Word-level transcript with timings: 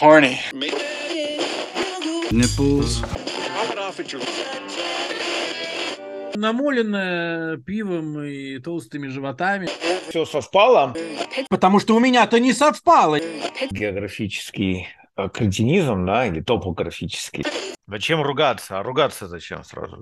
Horny. 0.00 0.36
Nipples. 2.30 3.04
намоленная 6.34 7.56
пивом 7.58 8.22
и 8.22 8.58
толстыми 8.58 9.08
животами. 9.08 9.68
Все 10.08 10.24
совпало. 10.24 10.94
Потому 11.50 11.80
что 11.80 11.96
у 11.96 12.00
меня-то 12.00 12.38
не 12.40 12.52
совпало. 12.52 13.18
Географический 13.70 14.88
э, 15.16 15.28
кретинизм, 15.32 16.06
да, 16.06 16.26
или 16.26 16.40
топографический. 16.40 17.44
Зачем 17.86 18.22
ругаться? 18.22 18.78
А 18.78 18.82
ругаться 18.82 19.26
зачем 19.26 19.64
сразу? 19.64 20.00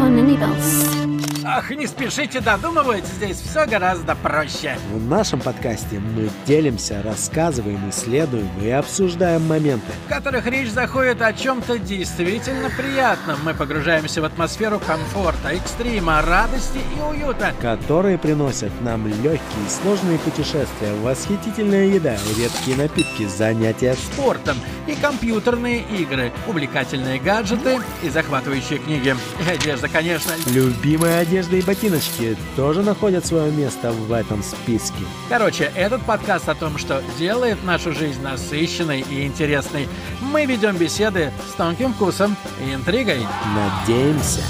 Oh, 0.00 0.08
Ninny 0.08 0.36
Bells. 0.36 1.07
Ах, 1.50 1.70
не 1.70 1.86
спешите 1.86 2.40
додумывать, 2.40 3.06
здесь 3.06 3.38
все 3.38 3.64
гораздо 3.64 4.14
проще. 4.14 4.76
В 4.92 5.08
нашем 5.08 5.40
подкасте 5.40 5.98
мы 5.98 6.28
делимся, 6.44 7.00
рассказываем, 7.02 7.88
исследуем 7.88 8.46
и 8.62 8.68
обсуждаем 8.68 9.48
моменты. 9.48 9.86
В 10.04 10.10
которых 10.10 10.44
речь 10.44 10.68
заходит 10.68 11.22
о 11.22 11.32
чем-то 11.32 11.78
действительно 11.78 12.68
приятном. 12.68 13.38
Мы 13.44 13.54
погружаемся 13.54 14.20
в 14.20 14.26
атмосферу 14.26 14.78
комфорта, 14.78 15.48
экстрима, 15.54 16.20
радости 16.20 16.80
и 16.94 17.00
уюта. 17.00 17.54
которые 17.62 18.18
приносят 18.18 18.72
нам 18.82 19.06
легкие 19.06 19.38
и 19.66 19.70
сложные 19.70 20.18
путешествия, 20.18 20.92
восхитительная 21.02 21.86
еда, 21.86 22.18
редкие 22.36 22.76
напитки, 22.76 23.26
занятия 23.26 23.94
Спортом 23.94 24.58
и 24.86 24.94
компьютерные 24.96 25.80
игры, 25.98 26.30
увлекательные 26.46 27.18
гаджеты 27.18 27.78
и 28.02 28.10
захватывающие 28.10 28.80
книги. 28.80 29.16
И 29.46 29.50
одежда, 29.50 29.88
конечно. 29.88 30.32
Любимая 30.52 31.20
одежда 31.20 31.37
и 31.46 31.62
ботиночки 31.62 32.36
тоже 32.56 32.82
находят 32.82 33.24
свое 33.24 33.52
место 33.52 33.92
в 33.92 34.12
этом 34.12 34.42
списке. 34.42 35.04
Короче, 35.28 35.70
этот 35.74 36.02
подкаст 36.02 36.48
о 36.48 36.54
том, 36.54 36.78
что 36.78 37.02
делает 37.18 37.62
нашу 37.64 37.92
жизнь 37.92 38.20
насыщенной 38.22 39.04
и 39.08 39.24
интересной. 39.24 39.88
Мы 40.20 40.46
ведем 40.46 40.76
беседы 40.76 41.32
с 41.50 41.54
тонким 41.54 41.94
вкусом 41.94 42.36
и 42.64 42.74
интригой. 42.74 43.20
Надеемся. 43.54 44.42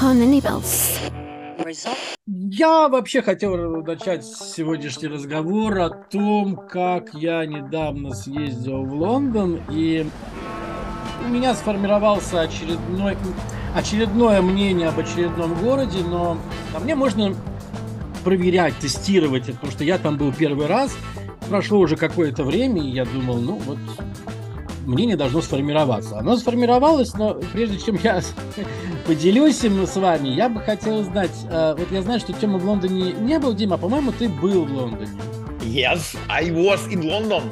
Oh, 0.00 0.14
Ninny 0.14 0.40
Bells. 0.40 1.07
Я 2.26 2.88
вообще 2.88 3.20
хотел 3.20 3.56
начать 3.82 4.24
сегодняшний 4.24 5.08
разговор 5.08 5.78
о 5.80 5.90
том, 5.90 6.56
как 6.56 7.14
я 7.14 7.44
недавно 7.46 8.14
съездил 8.14 8.84
в 8.84 8.94
Лондон, 8.94 9.60
и 9.70 10.06
у 11.24 11.28
меня 11.28 11.54
сформировался 11.54 12.42
очередной, 12.42 13.16
очередное 13.74 14.40
мнение 14.40 14.88
об 14.88 14.98
очередном 14.98 15.54
городе, 15.54 15.98
но 16.06 16.38
а 16.74 16.80
мне 16.80 16.94
можно 16.94 17.34
проверять, 18.24 18.76
тестировать, 18.78 19.44
это, 19.48 19.54
потому 19.54 19.72
что 19.72 19.84
я 19.84 19.98
там 19.98 20.16
был 20.16 20.32
первый 20.32 20.66
раз, 20.66 20.96
прошло 21.48 21.80
уже 21.80 21.96
какое-то 21.96 22.44
время, 22.44 22.82
и 22.82 22.90
я 22.90 23.04
думал, 23.04 23.36
ну 23.36 23.54
вот 23.64 23.78
мнение 24.88 25.16
должно 25.16 25.40
сформироваться. 25.42 26.18
Оно 26.18 26.36
сформировалось, 26.36 27.14
но 27.14 27.34
прежде 27.52 27.78
чем 27.78 27.98
я 28.02 28.20
поделюсь 29.06 29.62
им 29.62 29.86
с 29.86 29.96
вами, 29.96 30.28
я 30.28 30.48
бы 30.48 30.60
хотел 30.60 31.02
знать, 31.04 31.36
э, 31.48 31.76
вот 31.78 31.92
я 31.92 32.02
знаю, 32.02 32.18
что 32.20 32.32
Тёма 32.32 32.58
в 32.58 32.64
Лондоне 32.64 33.12
не 33.12 33.38
был, 33.38 33.54
Дима, 33.54 33.76
а 33.76 33.78
по-моему, 33.78 34.12
ты 34.12 34.28
был 34.28 34.64
в 34.64 34.72
Лондоне. 34.72 35.10
Yes, 35.60 36.16
I 36.28 36.50
was 36.50 36.88
in 36.90 37.02
London. 37.02 37.42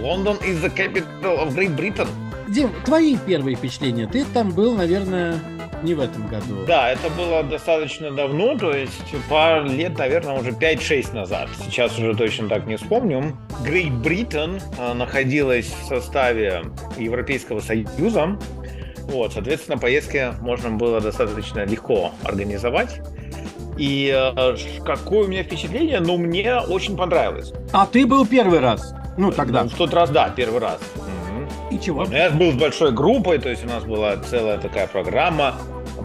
London 0.00 0.38
is 0.42 0.60
the 0.62 0.70
capital 0.70 1.38
of 1.38 1.54
Great 1.54 1.76
Britain. 1.76 2.08
Дим, 2.48 2.70
твои 2.84 3.16
первые 3.16 3.56
впечатления? 3.56 4.06
Ты 4.06 4.24
там 4.24 4.50
был, 4.50 4.74
наверное, 4.74 5.38
не 5.82 5.94
в 5.94 6.00
этом 6.00 6.26
году. 6.28 6.64
Да, 6.66 6.90
это 6.90 7.08
было 7.10 7.42
достаточно 7.42 8.10
давно, 8.10 8.56
то 8.56 8.72
есть 8.72 8.92
пару 9.28 9.66
лет, 9.68 9.98
наверное, 9.98 10.38
уже 10.38 10.50
5-6 10.50 11.14
назад. 11.14 11.48
Сейчас 11.64 11.98
уже 11.98 12.14
точно 12.14 12.48
так 12.48 12.66
не 12.66 12.76
вспомню. 12.76 13.36
Great 13.64 14.02
Britain 14.02 14.62
э, 14.78 14.92
находилась 14.94 15.66
в 15.66 15.86
составе 15.86 16.64
Европейского 16.96 17.60
Союза. 17.60 18.38
Вот, 19.02 19.32
соответственно, 19.32 19.78
поездки 19.78 20.32
можно 20.40 20.70
было 20.70 21.00
достаточно 21.00 21.64
легко 21.64 22.12
организовать. 22.24 23.00
И 23.78 24.12
э, 24.12 24.56
какое 24.84 25.24
у 25.24 25.28
меня 25.28 25.42
впечатление? 25.42 26.00
Ну, 26.00 26.16
мне 26.16 26.56
очень 26.56 26.96
понравилось. 26.96 27.52
А 27.72 27.86
ты 27.86 28.06
был 28.06 28.26
первый 28.26 28.60
раз? 28.60 28.94
Ну, 29.16 29.30
тогда. 29.32 29.64
Ну, 29.64 29.68
в 29.70 29.74
тот 29.74 29.94
раз, 29.94 30.10
да, 30.10 30.30
первый 30.30 30.60
раз. 30.60 30.80
И 31.70 31.78
чего? 31.80 32.04
Ну, 32.04 32.12
Я 32.12 32.30
был 32.30 32.52
с 32.52 32.54
большой 32.54 32.92
группой, 32.92 33.38
то 33.38 33.48
есть 33.48 33.64
у 33.64 33.68
нас 33.68 33.84
была 33.84 34.16
целая 34.16 34.58
такая 34.58 34.86
программа 34.86 35.54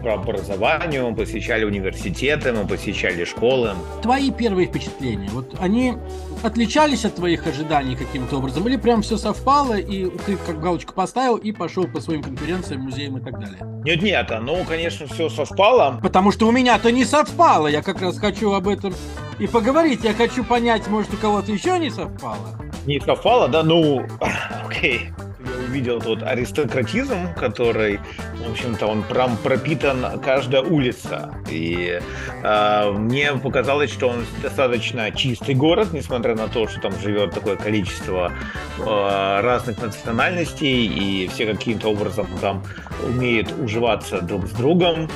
по 0.02 0.14
образованию, 0.14 1.10
мы 1.10 1.16
посещали 1.16 1.64
университеты, 1.64 2.52
мы 2.52 2.66
посещали 2.66 3.24
школы. 3.24 3.70
Твои 4.02 4.30
первые 4.30 4.68
впечатления, 4.68 5.28
вот 5.32 5.54
они 5.60 5.94
отличались 6.42 7.04
от 7.04 7.14
твоих 7.14 7.46
ожиданий 7.46 7.96
каким-то 7.96 8.38
образом? 8.38 8.66
Или 8.68 8.76
прям 8.76 9.02
все 9.02 9.16
совпало, 9.16 9.78
и 9.78 10.10
ты 10.26 10.36
как 10.36 10.60
галочку 10.60 10.92
поставил 10.92 11.36
и 11.36 11.52
пошел 11.52 11.86
по 11.86 12.00
своим 12.00 12.22
конференциям, 12.22 12.82
музеям 12.82 13.18
и 13.18 13.20
так 13.20 13.38
далее? 13.38 13.58
Нет-нет, 13.84 14.30
ну, 14.42 14.64
конечно, 14.68 15.06
все 15.06 15.28
совпало. 15.28 16.00
Потому 16.02 16.32
что 16.32 16.46
у 16.46 16.52
меня-то 16.52 16.90
не 16.90 17.04
совпало. 17.04 17.66
Я 17.68 17.82
как 17.82 18.02
раз 18.02 18.18
хочу 18.18 18.52
об 18.52 18.68
этом 18.68 18.94
и 19.38 19.46
поговорить. 19.46 20.04
Я 20.04 20.14
хочу 20.14 20.44
понять, 20.44 20.88
может, 20.88 21.14
у 21.14 21.16
кого-то 21.16 21.52
еще 21.52 21.78
не 21.78 21.90
совпало. 21.90 22.58
Не 22.86 23.00
совпало, 23.00 23.48
да, 23.48 23.62
ну, 23.62 24.04
окей. 24.66 25.08
Я 25.08 25.31
увидел 25.72 26.00
тот 26.02 26.22
аристократизм, 26.22 27.32
который, 27.34 27.98
в 28.34 28.50
общем-то, 28.50 28.86
он 28.86 29.02
прям 29.04 29.38
пропитан 29.38 30.20
каждая 30.20 30.60
улица. 30.60 31.34
И 31.50 31.98
э, 32.42 32.90
мне 32.92 33.32
показалось, 33.32 33.90
что 33.90 34.08
он 34.08 34.26
достаточно 34.42 35.10
чистый 35.12 35.54
город, 35.54 35.88
несмотря 35.92 36.34
на 36.34 36.48
то, 36.48 36.68
что 36.68 36.78
там 36.78 36.92
живет 37.00 37.32
такое 37.32 37.56
количество 37.56 38.30
э, 38.78 39.40
разных 39.40 39.80
национальностей, 39.80 40.84
и 40.86 41.28
все 41.28 41.46
каким-то 41.46 41.88
образом 41.88 42.26
там 42.42 42.62
умеют 43.08 43.50
уживаться 43.58 44.20
друг 44.20 44.46
с 44.48 44.50
другом. 44.50 45.08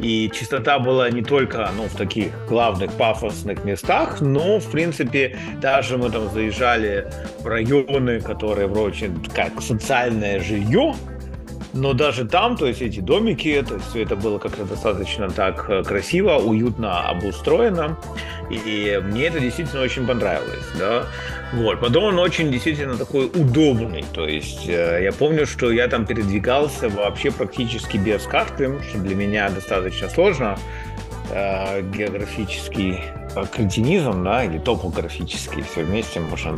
И 0.00 0.30
чистота 0.32 0.78
была 0.78 1.10
не 1.10 1.22
только 1.22 1.70
ну, 1.76 1.84
в 1.84 1.94
таких 1.94 2.32
главных 2.48 2.92
пафосных 2.92 3.64
местах, 3.64 4.20
но, 4.20 4.58
в 4.58 4.70
принципе, 4.70 5.36
даже 5.60 5.98
мы 5.98 6.10
там 6.10 6.30
заезжали 6.30 7.10
в 7.40 7.46
районы, 7.46 8.20
которые 8.20 8.66
вроде 8.66 9.10
как 9.34 9.60
социальное 9.60 10.40
жилье, 10.40 10.94
но 11.72 11.92
даже 11.92 12.24
там, 12.24 12.56
то 12.56 12.66
есть 12.66 12.82
эти 12.82 13.00
домики, 13.00 13.64
то 13.66 13.74
есть 13.74 13.88
все 13.90 14.02
это 14.02 14.16
было 14.16 14.38
как-то 14.38 14.64
достаточно 14.64 15.30
так 15.30 15.66
э, 15.68 15.82
красиво, 15.84 16.36
уютно 16.36 17.08
обустроено. 17.08 17.96
И 18.50 19.00
мне 19.04 19.26
это 19.26 19.38
действительно 19.38 19.82
очень 19.82 20.06
понравилось, 20.06 20.64
да. 20.78 21.04
Вот. 21.52 21.80
Потом 21.80 22.04
он 22.04 22.18
очень 22.18 22.50
действительно 22.50 22.96
такой 22.96 23.26
удобный. 23.26 24.04
То 24.12 24.26
есть 24.26 24.68
э, 24.68 25.00
я 25.02 25.12
помню, 25.12 25.46
что 25.46 25.70
я 25.70 25.86
там 25.86 26.06
передвигался 26.06 26.88
вообще 26.88 27.30
практически 27.30 27.96
без 27.96 28.24
карты, 28.24 28.74
что 28.88 28.98
для 28.98 29.14
меня 29.14 29.48
достаточно 29.50 30.08
сложно. 30.08 30.58
Э, 31.32 31.82
географический 31.82 32.98
кретинизм, 33.52 34.24
да, 34.24 34.44
или 34.44 34.58
топографический, 34.58 35.62
все 35.62 35.84
вместе 35.84 36.18
можно, 36.18 36.56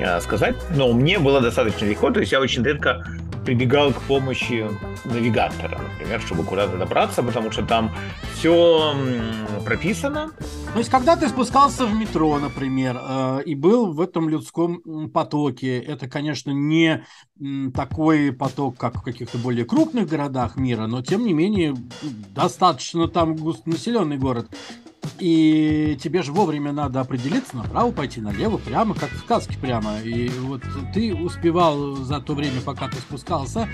да, 0.00 0.20
сказать. 0.22 0.56
Но 0.70 0.90
мне 0.94 1.18
было 1.18 1.42
достаточно 1.42 1.84
легко, 1.84 2.10
то 2.10 2.20
есть 2.20 2.32
я 2.32 2.40
очень 2.40 2.64
редко 2.64 3.04
прибегал 3.44 3.92
к 3.92 4.00
помощи 4.02 4.68
навигатора, 5.04 5.78
например, 5.78 6.20
чтобы 6.20 6.44
куда-то 6.44 6.76
добраться, 6.76 7.22
потому 7.22 7.50
что 7.50 7.64
там 7.64 7.92
все 8.34 8.94
прописано, 9.64 10.30
То 10.72 10.78
есть, 10.78 10.90
когда 10.90 11.16
ты 11.16 11.28
спускался 11.28 11.86
в 11.86 11.94
метро, 11.94 12.38
например, 12.38 13.00
э, 13.00 13.42
и 13.46 13.54
был 13.54 13.92
в 13.92 14.00
этом 14.00 14.28
людском 14.28 15.08
потоке, 15.10 15.78
это, 15.78 16.08
конечно, 16.08 16.50
не 16.50 17.04
такой 17.74 18.32
поток, 18.32 18.76
как 18.76 18.96
в 18.96 19.02
каких-то 19.02 19.38
более 19.38 19.64
крупных 19.64 20.08
городах 20.08 20.56
мира, 20.56 20.86
но, 20.86 21.02
тем 21.02 21.24
не 21.24 21.32
менее, 21.32 21.74
достаточно 22.34 23.08
там 23.08 23.36
густонаселенный 23.36 24.18
город. 24.18 24.48
И 25.18 25.98
тебе 26.02 26.22
же 26.22 26.32
вовремя 26.32 26.72
надо 26.72 27.00
определиться, 27.00 27.56
направо 27.56 27.92
пойти, 27.92 28.20
налево, 28.20 28.58
прямо, 28.58 28.94
как 28.94 29.10
в 29.10 29.18
сказке 29.18 29.56
прямо. 29.58 30.00
И 30.00 30.28
вот 30.40 30.62
ты 30.92 31.14
успевал 31.14 31.96
за 31.96 32.20
то 32.20 32.34
время, 32.34 32.60
пока 32.64 32.88
ты 32.88 32.96
спускался 32.96 33.68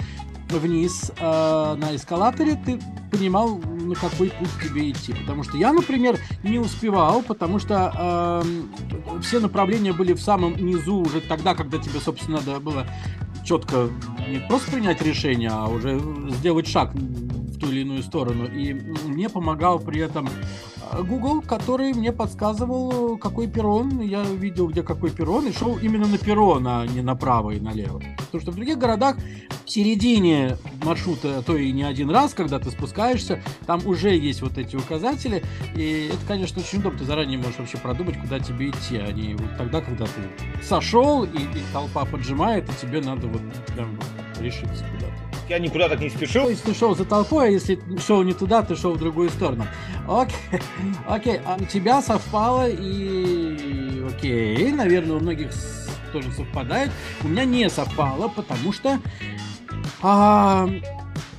вниз 0.49 1.13
э, 1.19 1.75
на 1.79 1.95
эскалаторе, 1.95 2.61
ты 2.65 2.81
понимал, 3.11 3.59
на 3.59 3.95
какой 3.95 4.31
путь 4.31 4.49
тебе 4.63 4.91
идти. 4.91 5.13
Потому 5.13 5.43
что 5.43 5.57
я, 5.57 5.73
например, 5.73 6.19
не 6.43 6.59
успевал, 6.59 7.23
потому 7.23 7.59
что 7.59 8.43
э, 8.45 9.21
все 9.23 9.41
направления 9.41 9.93
были 9.93 10.13
в 10.13 10.21
самом 10.21 10.57
низу 10.57 10.97
уже 10.97 11.21
тогда, 11.21 11.55
когда 11.55 11.79
тебе, 11.79 12.01
собственно, 12.01 12.39
надо 12.39 12.61
было 12.61 12.87
четко 13.45 13.89
не 14.29 14.39
просто 14.49 14.73
принять 14.73 15.03
решение, 15.03 15.51
а 15.51 15.69
уже 15.69 16.01
сделать 16.31 16.67
шаг 16.67 16.93
ту 17.61 17.71
или 17.71 17.81
иную 17.81 18.03
сторону. 18.03 18.47
И 18.47 18.73
мне 18.73 19.29
помогал 19.29 19.79
при 19.79 20.01
этом 20.01 20.29
э, 20.29 21.03
Google, 21.03 21.43
который 21.43 21.93
мне 21.93 22.13
подсказывал, 22.13 23.19
какой 23.19 23.47
перрон. 23.47 24.01
Я 24.01 24.23
видел, 24.23 24.69
где 24.69 24.83
какой 24.83 25.11
перрон, 25.11 25.47
и 25.47 25.53
шел 25.53 25.79
именно 25.79 26.07
на 26.07 26.19
перрон, 26.19 26.67
а 26.67 26.87
не 26.87 27.03
направо 27.03 27.51
и 27.51 27.61
налево. 27.61 28.03
Потому 28.19 28.43
что 28.43 28.51
в 28.53 28.57
других 28.57 28.79
городах 28.79 29.17
в 29.65 29.71
середине 29.71 30.57
маршрута, 30.83 31.39
а 31.39 31.43
то 31.43 31.57
и 31.57 31.71
не 31.73 31.83
один 31.83 32.11
раз, 32.11 32.35
когда 32.35 32.59
ты 32.59 32.71
спускаешься, 32.71 33.43
там 33.67 33.87
уже 33.87 34.17
есть 34.17 34.43
вот 34.43 34.59
эти 34.59 34.77
указатели, 34.77 35.43
и 35.77 36.11
это, 36.13 36.27
конечно, 36.27 36.61
очень 36.61 36.81
удобно, 36.81 36.99
ты 36.99 37.05
заранее 37.05 37.39
можешь 37.39 37.59
вообще 37.59 37.79
продумать, 37.79 38.19
куда 38.21 38.41
тебе 38.41 38.71
идти, 38.71 38.97
а 38.97 39.13
не 39.13 39.35
вот 39.35 39.57
тогда, 39.57 39.81
когда 39.81 40.07
ты 40.07 40.65
сошел, 40.65 41.25
и, 41.25 41.29
и 41.29 41.63
толпа 41.73 42.05
поджимает, 42.05 42.69
и 42.69 42.73
тебе 42.81 43.01
надо 43.01 43.29
вот 43.29 43.43
прям 43.75 43.99
решиться 44.41 44.85
куда-то. 44.93 45.30
Я 45.51 45.59
никуда 45.59 45.89
так 45.89 45.99
не 45.99 46.11
спешил. 46.11 46.45
То 46.45 46.51
есть 46.51 46.63
ты 46.63 46.73
шел 46.73 46.95
за 46.95 47.05
толпой, 47.05 47.49
а 47.49 47.51
если 47.51 47.77
шел 48.07 48.23
не 48.23 48.35
туда, 48.35 48.63
ты 48.63 48.77
шел 48.77 48.93
в 48.93 48.99
другую 49.01 49.31
сторону. 49.31 49.67
Окей, 50.07 50.37
окей, 51.09 51.41
а 51.45 51.57
у 51.59 51.65
тебя 51.65 52.01
совпало 52.01 52.71
и 52.71 54.01
окей, 54.09 54.71
наверное, 54.71 55.17
у 55.17 55.19
многих 55.19 55.51
тоже 56.13 56.31
совпадает. 56.31 56.93
У 57.25 57.29
меня 57.29 57.45
не 57.45 57.69
совпало, 57.69 58.29
потому 58.29 58.73
что 58.73 59.01
а, 60.01 60.71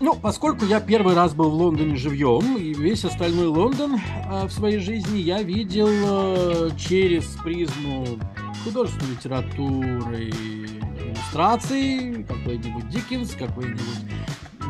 ну, 0.01 0.13
поскольку 0.15 0.65
я 0.65 0.81
первый 0.81 1.15
раз 1.15 1.33
был 1.33 1.49
в 1.49 1.53
Лондоне 1.53 1.95
живьем, 1.95 2.57
и 2.57 2.73
весь 2.73 3.05
остальной 3.05 3.47
Лондон 3.47 3.97
а, 4.25 4.45
в 4.45 4.51
своей 4.51 4.79
жизни 4.79 5.19
я 5.19 5.41
видел 5.41 5.87
а, 5.89 6.69
через 6.77 7.23
призму 7.41 8.05
художественной 8.65 9.11
литературы, 9.11 10.33
иллюстраций, 11.31 12.25
какой-нибудь 12.27 12.89
Диккенс, 12.89 13.35
какой-нибудь 13.35 13.81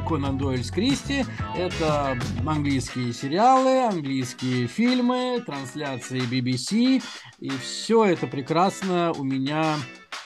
Конан 0.07 0.37
Дойль 0.37 0.63
с 0.63 0.69
Кристи. 0.69 1.25
Это 1.55 2.17
английские 2.45 3.13
сериалы, 3.13 3.87
английские 3.87 4.67
фильмы, 4.67 5.41
трансляции 5.45 6.21
BBC. 6.21 7.03
И 7.39 7.49
все 7.49 8.05
это 8.05 8.27
прекрасно 8.27 9.11
у 9.17 9.23
меня... 9.23 9.75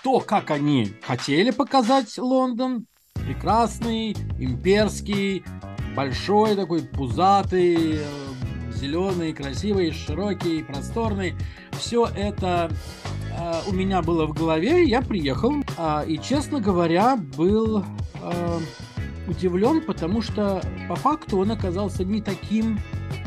То, 0.04 0.20
как 0.20 0.52
они 0.52 0.94
хотели 1.02 1.50
показать 1.50 2.16
Лондон, 2.20 2.86
прекрасный, 3.16 4.12
имперский, 4.38 5.44
большой 5.96 6.56
такой, 6.56 6.84
пузатый, 6.84 8.02
зеленый, 8.72 9.34
красивый, 9.34 9.92
широкий, 9.92 10.62
просторный. 10.62 11.34
Все 11.72 12.06
это 12.06 12.70
э, 12.70 13.15
у 13.68 13.74
меня 13.74 14.02
было 14.02 14.26
в 14.26 14.34
голове, 14.34 14.84
я 14.84 15.02
приехал, 15.02 15.54
а, 15.78 16.04
и, 16.08 16.18
честно 16.18 16.60
говоря, 16.60 17.16
был 17.16 17.84
э, 18.22 18.60
удивлен, 19.28 19.82
потому 19.82 20.22
что 20.22 20.62
по 20.88 20.96
факту 20.96 21.40
он 21.40 21.52
оказался 21.52 22.04
не 22.04 22.22
таким 22.22 22.80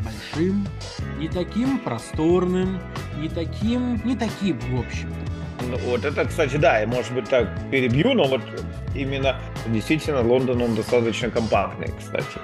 большим, 0.04 0.66
не 1.18 1.28
таким 1.28 1.78
просторным, 1.78 2.80
не 3.20 3.28
таким, 3.28 4.00
не 4.04 4.16
таким, 4.16 4.58
в 4.60 4.80
общем. 4.80 5.12
Ну, 5.68 5.76
Вот 5.90 6.04
это, 6.04 6.24
кстати, 6.24 6.56
да, 6.56 6.78
я, 6.78 6.86
может 6.86 7.12
быть, 7.12 7.28
так 7.28 7.48
перебью, 7.70 8.14
но 8.14 8.28
вот 8.28 8.42
именно 8.94 9.36
действительно 9.66 10.22
Лондон, 10.22 10.62
он 10.62 10.74
достаточно 10.74 11.30
компактный, 11.30 11.92
кстати. 11.98 12.38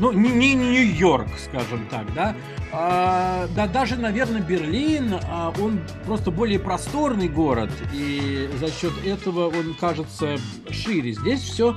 Ну, 0.00 0.12
не, 0.12 0.30
не 0.30 0.54
Нью-Йорк, 0.54 1.28
скажем 1.38 1.86
так, 1.90 2.12
да. 2.14 2.34
А, 2.72 3.46
да, 3.54 3.68
даже, 3.68 3.96
наверное, 3.96 4.40
Берлин, 4.40 5.14
а, 5.22 5.52
он 5.60 5.80
просто 6.06 6.30
более 6.30 6.58
просторный 6.58 7.28
город, 7.28 7.70
и 7.92 8.50
за 8.58 8.70
счет 8.70 8.92
этого 9.04 9.46
он 9.46 9.74
кажется 9.74 10.36
шире. 10.70 11.12
Здесь 11.12 11.40
все... 11.40 11.76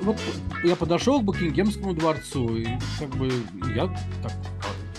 Вот 0.00 0.18
я 0.64 0.74
подошел 0.74 1.20
к 1.20 1.24
Букингемскому 1.24 1.94
дворцу, 1.94 2.56
и 2.56 2.66
как 2.98 3.10
бы 3.10 3.30
я 3.74 3.86
так, 4.22 4.32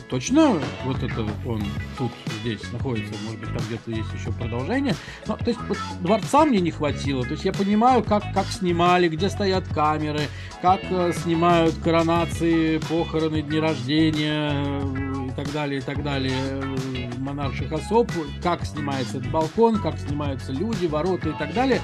точно 0.10 0.60
вот 0.86 1.02
это 1.02 1.22
он 1.46 1.64
тут, 1.98 2.12
здесь 2.42 2.62
находится, 2.72 3.14
может 3.24 3.40
быть, 3.40 3.50
там 3.50 3.62
где-то 3.68 3.92
есть 3.92 4.14
еще 4.14 4.32
продолжение. 4.32 4.96
Но, 5.28 5.36
то 5.38 5.48
есть 5.48 5.60
вот, 5.68 5.78
дворца 6.02 6.46
мне 6.46 6.60
не 6.60 6.72
хватило, 6.72 7.24
то 7.24 7.32
есть 7.32 7.46
я 7.46 7.54
понимаю, 7.54 8.04
как, 8.04 8.24
как 8.34 8.46
снимали, 8.48 9.08
где 9.08 9.30
стоят 9.30 9.68
камеры, 9.68 10.22
как 10.62 10.82
э, 10.90 11.14
снимают 11.14 11.76
коронации, 11.84 12.78
похороны, 12.90 13.42
дни 13.42 13.60
рождения 13.60 14.52
э, 14.54 15.28
и 15.28 15.32
так 15.36 15.52
далее, 15.52 15.80
и 15.80 15.82
так 15.82 16.04
далее 16.04 16.34
э, 16.34 17.20
монарших 17.20 17.72
особ, 17.72 18.12
как 18.42 18.66
снимается 18.66 19.18
этот 19.18 19.32
балкон, 19.32 19.80
как 19.80 19.98
снимаются 19.98 20.52
люди, 20.52 20.86
ворота 20.86 21.30
и 21.30 21.34
так 21.34 21.54
далее. 21.54 21.82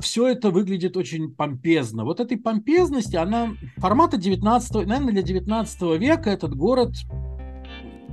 Все 0.00 0.26
это 0.26 0.50
выглядит 0.50 0.96
очень 0.96 1.30
помпезно. 1.30 2.04
Вот 2.04 2.18
этой 2.18 2.36
помпезности, 2.36 3.14
она 3.14 3.54
формата 3.76 4.16
19, 4.16 4.86
наверное, 4.88 5.12
для 5.12 5.22
19 5.22 6.00
века 6.00 6.30
этот 6.30 6.56
город 6.56 6.94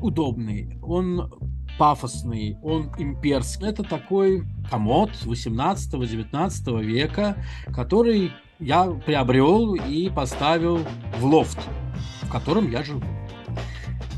удобный, 0.01 0.77
он 0.81 1.31
пафосный, 1.77 2.57
он 2.63 2.91
имперский. 2.97 3.67
Это 3.67 3.83
такой 3.83 4.43
комод 4.69 5.11
18-19 5.23 6.83
века, 6.83 7.37
который 7.73 8.31
я 8.59 8.85
приобрел 8.85 9.75
и 9.75 10.09
поставил 10.09 10.79
в 11.19 11.25
лофт, 11.25 11.59
в 12.21 12.31
котором 12.31 12.69
я 12.71 12.83
живу. 12.83 13.03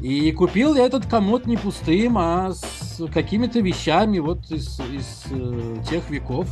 И 0.02 0.32
купил 0.32 0.76
я 0.76 0.86
этот 0.86 1.08
комод 1.08 1.48
не 1.48 1.58
пустым, 1.58 2.18
а 2.20 2.52
с 2.54 3.02
какими-то 3.12 3.60
вещами 3.60 4.20
вот 4.20 4.52
из, 4.52 4.80
из 4.80 5.26
э, 5.32 5.78
тех 5.90 6.10
веков. 6.12 6.48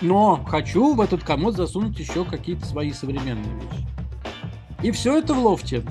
Но 0.00 0.36
хочу 0.46 0.94
в 0.94 1.00
этот 1.00 1.24
комод 1.24 1.56
засунуть 1.56 1.98
еще 1.98 2.24
какие-то 2.24 2.64
свои 2.66 2.92
современные 2.92 3.52
вещи. 3.54 3.86
И 4.82 4.90
все 4.92 5.18
это 5.18 5.34
в 5.34 5.44
лофте. 5.44 5.82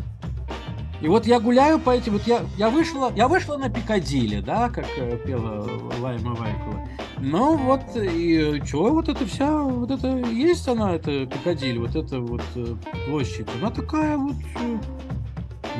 И 1.03 1.07
вот 1.09 1.27
я 1.27 1.41
гуляю 1.41 1.79
по 1.79 1.89
этим, 1.89 2.13
вот 2.13 2.25
я, 2.25 2.44
я 2.57 2.69
вышла, 2.69 3.11
я 3.13 3.27
вышла 3.27 3.57
на 3.57 3.69
Пикадилли, 3.69 4.39
да, 4.39 4.69
как 4.69 4.85
э, 4.97 5.17
пела 5.17 5.67
Лайма 6.00 6.33
Вайкова. 6.33 6.88
Ну 7.19 7.57
вот, 7.57 7.81
и 7.97 8.61
что, 8.65 8.94
вот 8.94 9.09
это 9.09 9.25
вся, 9.25 9.63
вот 9.63 9.91
это, 9.91 10.07
есть 10.07 10.65
она, 10.65 10.95
это 10.95 11.25
Пикадилли, 11.25 11.79
вот 11.79 11.97
эта 11.97 12.21
вот 12.21 12.41
э, 12.55 12.75
площадь, 13.05 13.47
она 13.59 13.69
такая 13.69 14.15
вот, 14.15 14.35
э, 14.55 14.77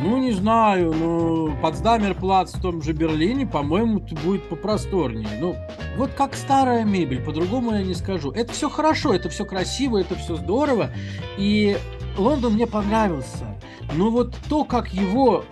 ну 0.04 0.18
не 0.18 0.34
знаю, 0.34 0.94
ну, 0.94 1.56
Потсдамер-плац 1.62 2.56
в 2.56 2.62
том 2.62 2.82
же 2.82 2.92
Берлине, 2.92 3.48
по-моему, 3.48 4.02
будет 4.26 4.50
попросторнее. 4.50 5.30
Ну, 5.40 5.56
вот 5.96 6.12
как 6.12 6.34
старая 6.34 6.84
мебель, 6.84 7.24
по-другому 7.24 7.72
я 7.72 7.84
не 7.84 7.94
скажу. 7.94 8.32
Это 8.32 8.52
все 8.52 8.70
хорошо, 8.70 9.14
это 9.14 9.30
все 9.30 9.46
красиво, 9.46 10.00
это 10.00 10.16
все 10.16 10.36
здорово, 10.36 10.90
и 11.38 11.78
Лондон 12.18 12.54
мне 12.54 12.68
понравился. 12.68 13.58
Но 13.96 14.10
вот 14.10 14.36
то, 14.50 14.64
как 14.64 14.94
его 14.94 15.44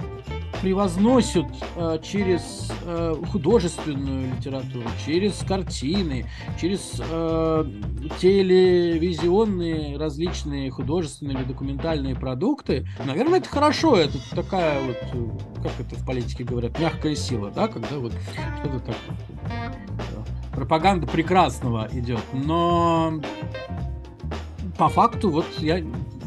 превозносят 0.61 1.47
э, 1.75 1.97
через 2.03 2.71
э, 2.85 3.15
художественную 3.31 4.35
литературу, 4.35 4.87
через 5.03 5.39
картины, 5.47 6.27
через 6.59 7.01
э, 7.09 7.65
телевизионные 8.19 9.97
различные 9.97 10.69
художественные 10.69 11.37
или 11.37 11.43
документальные 11.45 12.15
продукты, 12.15 12.87
наверное, 13.03 13.39
это 13.39 13.49
хорошо. 13.49 13.97
Это 13.97 14.17
такая 14.35 14.81
вот, 14.83 14.97
э, 15.13 15.63
как 15.63 15.79
это 15.79 15.95
в 15.95 16.05
политике 16.05 16.43
говорят, 16.43 16.77
мягкая 16.79 17.15
сила, 17.15 17.49
да, 17.49 17.67
когда 17.67 17.97
вот 17.97 18.13
что-то 18.59 18.79
так 18.79 18.95
э, 19.49 20.55
пропаганда 20.55 21.07
прекрасного 21.07 21.89
идет. 21.91 22.21
Но 22.33 23.19
по 24.77 24.89
факту 24.89 25.31
вот 25.31 25.45
я 25.57 25.81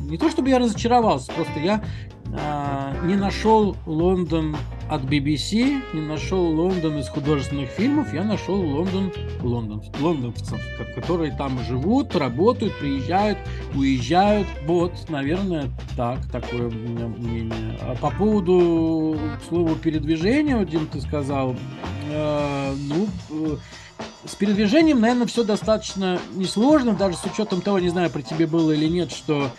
не 0.08 0.18
то 0.18 0.30
чтобы 0.30 0.48
я 0.50 0.58
разочаровался, 0.58 1.32
просто 1.32 1.60
я 1.60 1.82
э, 2.26 3.06
не 3.06 3.16
нашел 3.16 3.76
Лондон 3.86 4.56
от 4.90 5.02
BBC, 5.02 5.82
не 5.92 6.00
нашел 6.00 6.42
Лондон 6.42 6.98
из 6.98 7.08
художественных 7.08 7.70
фильмов, 7.70 8.12
я 8.12 8.22
нашел 8.22 8.60
Лондон, 8.60 9.12
Лондон, 9.42 9.82
лондонцев, 10.00 10.60
которые 10.94 11.36
там 11.36 11.58
живут, 11.60 12.14
работают, 12.16 12.78
приезжают, 12.78 13.38
уезжают. 13.74 14.46
Вот, 14.66 14.92
наверное, 15.08 15.70
так, 15.96 16.24
такое 16.30 16.68
у 16.68 16.72
меня 16.72 17.06
мнение. 17.06 17.78
А 17.80 17.94
по 17.94 18.10
поводу, 18.10 19.18
к 19.40 19.48
слову, 19.48 19.74
передвижения, 19.76 20.62
Дим, 20.64 20.86
ты 20.86 21.00
сказал, 21.00 21.56
э, 22.10 22.74
ну, 22.88 23.08
э, 23.30 23.56
с 24.26 24.34
передвижением, 24.34 25.00
наверное, 25.00 25.26
все 25.26 25.44
достаточно 25.44 26.18
несложно, 26.32 26.92
даже 26.92 27.16
с 27.16 27.24
учетом 27.24 27.60
того, 27.60 27.78
не 27.78 27.88
знаю, 27.88 28.10
при 28.10 28.22
тебе 28.22 28.46
было 28.46 28.72
или 28.72 28.88
нет, 28.88 29.10
что 29.10 29.50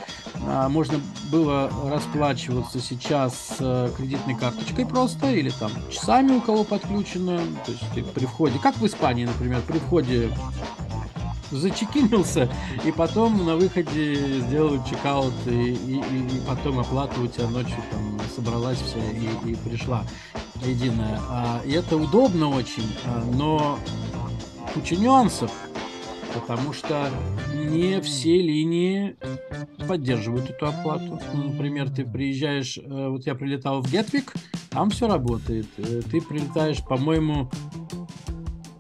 а, 0.48 0.70
можно 0.70 1.00
было 1.32 1.72
расплачиваться 1.86 2.80
сейчас 2.80 3.58
а, 3.60 3.92
кредитной 3.96 4.36
карточкой 4.36 4.86
просто, 4.86 5.32
или 5.32 5.50
там 5.50 5.72
часами 5.92 6.34
у 6.34 6.42
кого 6.42 6.64
подключено. 6.64 7.38
То 7.66 7.72
есть 7.72 7.84
ты 7.94 8.04
при 8.04 8.26
входе, 8.26 8.60
как 8.60 8.78
в 8.78 8.86
Испании, 8.86 9.26
например, 9.26 9.62
при 9.68 9.78
входе 9.78 10.32
зачекинился, 11.52 12.50
и 12.84 12.92
потом 12.92 13.46
на 13.46 13.56
выходе 13.56 14.40
сделали 14.42 14.82
чекаут, 14.90 15.34
и, 15.46 15.74
и, 15.74 15.98
и 15.98 16.42
потом 16.48 16.80
оплата 16.80 17.20
у 17.22 17.28
тебя 17.28 17.48
ночью 17.48 17.78
там 17.92 18.20
собралась 18.36 18.80
вся 18.80 19.00
и, 19.00 19.52
и 19.52 19.56
пришла 19.56 20.04
единая. 20.64 21.20
А, 21.30 21.62
и 21.66 21.72
это 21.72 21.98
удобно 21.98 22.50
очень, 22.50 22.96
а, 23.06 23.24
но 23.34 23.80
куча 24.76 24.98
нюансов, 24.98 25.52
потому 26.34 26.74
что 26.74 27.10
не 27.54 28.02
все 28.02 28.42
линии 28.42 29.16
поддерживают 29.88 30.50
эту 30.50 30.68
оплату. 30.68 31.20
Ну, 31.34 31.52
например, 31.52 31.90
ты 31.90 32.04
приезжаешь, 32.04 32.78
вот 32.86 33.26
я 33.26 33.36
прилетал 33.36 33.82
в 33.82 33.90
Гетвик, 33.90 34.34
там 34.70 34.90
все 34.90 35.08
работает. 35.08 35.68
Ты 35.76 36.22
прилетаешь, 36.22 36.84
по-моему, 36.84 37.50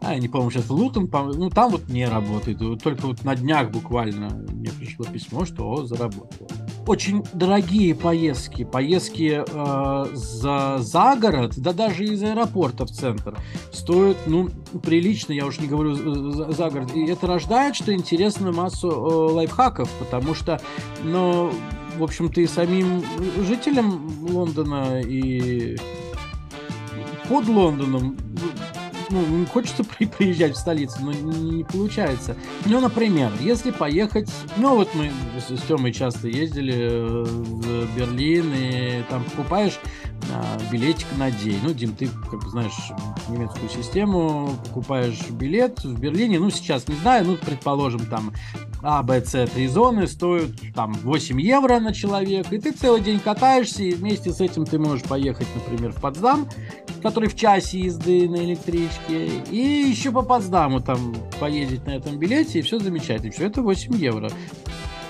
а, 0.01 0.13
я 0.13 0.19
не 0.19 0.27
помню 0.27 0.51
сейчас 0.51 0.69
Лутон, 0.69 1.09
ну 1.11 1.49
там 1.49 1.71
вот 1.71 1.87
не 1.87 2.05
работает. 2.05 2.59
Только 2.83 3.07
вот 3.07 3.23
на 3.23 3.35
днях 3.35 3.71
буквально 3.71 4.29
мне 4.51 4.71
пришло 4.71 5.05
письмо, 5.05 5.45
что 5.45 5.67
о, 5.67 5.85
заработало. 5.85 6.49
Очень 6.87 7.23
дорогие 7.33 7.95
поездки, 7.95 8.63
поездки 8.63 9.43
э, 9.45 10.05
за, 10.13 10.77
за 10.77 11.15
город, 11.15 11.53
да 11.57 11.73
даже 11.73 12.05
из 12.05 12.21
аэропорта 12.21 12.85
в 12.85 12.91
центр, 12.91 13.35
стоят, 13.71 14.17
ну, 14.27 14.49
прилично, 14.83 15.33
я 15.33 15.47
уж 15.47 15.59
не 15.59 15.67
говорю 15.67 15.95
за, 15.95 16.51
за 16.51 16.69
город. 16.69 16.91
И 16.93 17.05
это 17.05 17.25
рождает, 17.25 17.75
что 17.75 17.91
интересную 17.91 18.53
массу 18.53 18.89
э, 18.89 19.33
лайфхаков, 19.33 19.89
потому 19.97 20.35
что, 20.35 20.61
ну, 21.03 21.51
в 21.97 22.03
общем-то, 22.03 22.39
и 22.41 22.45
самим 22.45 23.03
жителям 23.47 24.07
Лондона 24.29 25.01
и 25.01 25.77
под 27.27 27.47
Лондоном 27.47 28.15
ну, 29.09 29.45
хочется 29.47 29.83
при, 29.97 30.05
приезжать 30.05 30.53
в 30.53 30.59
столицу, 30.59 30.97
но 31.01 31.13
не, 31.13 31.57
не 31.57 31.63
получается. 31.63 32.35
Ну, 32.65 32.79
например, 32.79 33.31
если 33.39 33.71
поехать... 33.71 34.29
Ну, 34.57 34.75
вот 34.75 34.89
мы 34.95 35.12
с, 35.39 35.50
с 35.50 35.62
Тёмой 35.63 35.93
часто 35.93 36.27
ездили 36.27 36.75
э, 36.75 37.24
в 37.24 37.95
Берлин, 37.95 38.53
и 38.53 39.03
там 39.09 39.24
покупаешь 39.24 39.79
а, 40.31 40.57
билетик 40.71 41.07
на 41.17 41.31
день. 41.31 41.59
Ну, 41.63 41.74
Дим, 41.74 41.95
ты, 41.95 42.09
как 42.29 42.43
бы 42.43 42.50
знаешь 42.50 42.91
немецкую 43.29 43.69
систему, 43.69 44.57
покупаешь 44.65 45.29
билет 45.29 45.83
в 45.83 46.00
Берлине, 46.00 46.39
ну, 46.39 46.50
сейчас 46.50 46.88
не 46.88 46.95
знаю, 46.95 47.25
ну, 47.25 47.38
предположим, 47.38 48.05
там 48.05 48.33
а, 48.81 49.03
Б, 49.03 49.24
С, 49.24 49.47
три 49.47 49.67
зоны 49.67 50.07
стоят 50.07 50.51
там 50.74 50.93
8 50.93 51.39
евро 51.41 51.79
на 51.79 51.93
человека, 51.93 52.55
и 52.55 52.59
ты 52.59 52.71
целый 52.71 53.01
день 53.01 53.19
катаешься, 53.19 53.83
и 53.83 53.93
вместе 53.93 54.31
с 54.31 54.41
этим 54.41 54.65
ты 54.65 54.79
можешь 54.79 55.03
поехать, 55.03 55.47
например, 55.55 55.91
в 55.91 56.01
Потсдам, 56.01 56.47
который 57.01 57.29
в 57.29 57.35
часе 57.35 57.79
езды 57.79 58.27
на 58.27 58.38
электричке, 59.07 59.41
и 59.51 59.89
еще 59.89 60.11
по 60.11 60.21
Потсдаму 60.21 60.81
там 60.81 61.15
поездить 61.39 61.85
на 61.85 61.91
этом 61.91 62.17
билете, 62.17 62.59
и 62.59 62.61
все 62.61 62.79
замечательно. 62.79 63.31
Все 63.31 63.47
это 63.47 63.61
8 63.61 63.95
евро 63.95 64.29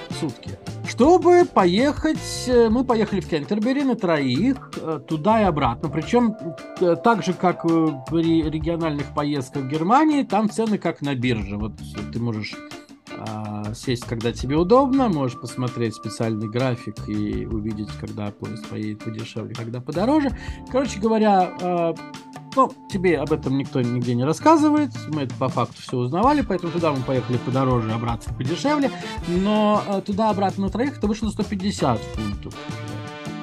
в 0.10 0.16
сутки. 0.16 0.52
Чтобы 0.88 1.46
поехать, 1.46 2.46
э, 2.48 2.70
мы 2.70 2.86
поехали 2.86 3.20
в 3.20 3.28
Кентербери 3.28 3.84
на 3.84 3.96
троих, 3.96 4.72
э, 4.78 5.00
туда 5.06 5.42
и 5.42 5.44
обратно. 5.44 5.90
Причем 5.90 6.36
э, 6.80 6.96
так 7.04 7.24
же, 7.24 7.34
как 7.34 7.64
при 7.64 8.44
региональных 8.44 9.14
поездках 9.14 9.64
в 9.64 9.68
Германии, 9.68 10.24
там 10.24 10.50
цены 10.50 10.78
как 10.78 11.02
на 11.02 11.16
бирже. 11.16 11.58
Вот 11.58 11.74
ты 12.14 12.20
можешь 12.20 12.56
а, 13.18 13.74
сесть, 13.74 14.06
когда 14.06 14.32
тебе 14.32 14.58
удобно, 14.58 15.10
можешь 15.10 15.40
посмотреть 15.40 15.96
специальный 15.96 16.50
график 16.50 16.96
и 17.08 17.46
увидеть, 17.46 17.90
когда 18.00 18.32
поезд 18.32 18.68
поедет 18.68 19.04
подешевле, 19.04 19.56
когда 19.56 19.82
подороже. 19.82 20.38
Короче 20.72 21.00
говоря, 21.00 21.96
а, 22.56 22.62
ну, 22.62 22.74
тебе 22.90 23.20
об 23.20 23.32
этом 23.32 23.58
никто 23.58 23.82
нигде 23.82 24.16
не 24.16 24.24
рассказывает, 24.24 24.92
мы 25.10 25.24
это 25.24 25.36
по 25.36 25.50
факту 25.50 25.82
все 25.82 25.98
узнавали, 25.98 26.42
поэтому 26.42 26.72
туда 26.72 26.92
мы 26.92 27.02
поехали 27.02 27.38
подороже, 27.38 27.92
обратно 27.92 28.34
подешевле, 28.34 28.92
но 29.28 29.84
а, 29.88 30.02
туда-обратно 30.02 30.66
на 30.66 30.70
троих 30.70 30.98
это 30.98 31.08
вышло 31.08 31.30
150 31.30 32.00
фунтов. 32.00 32.54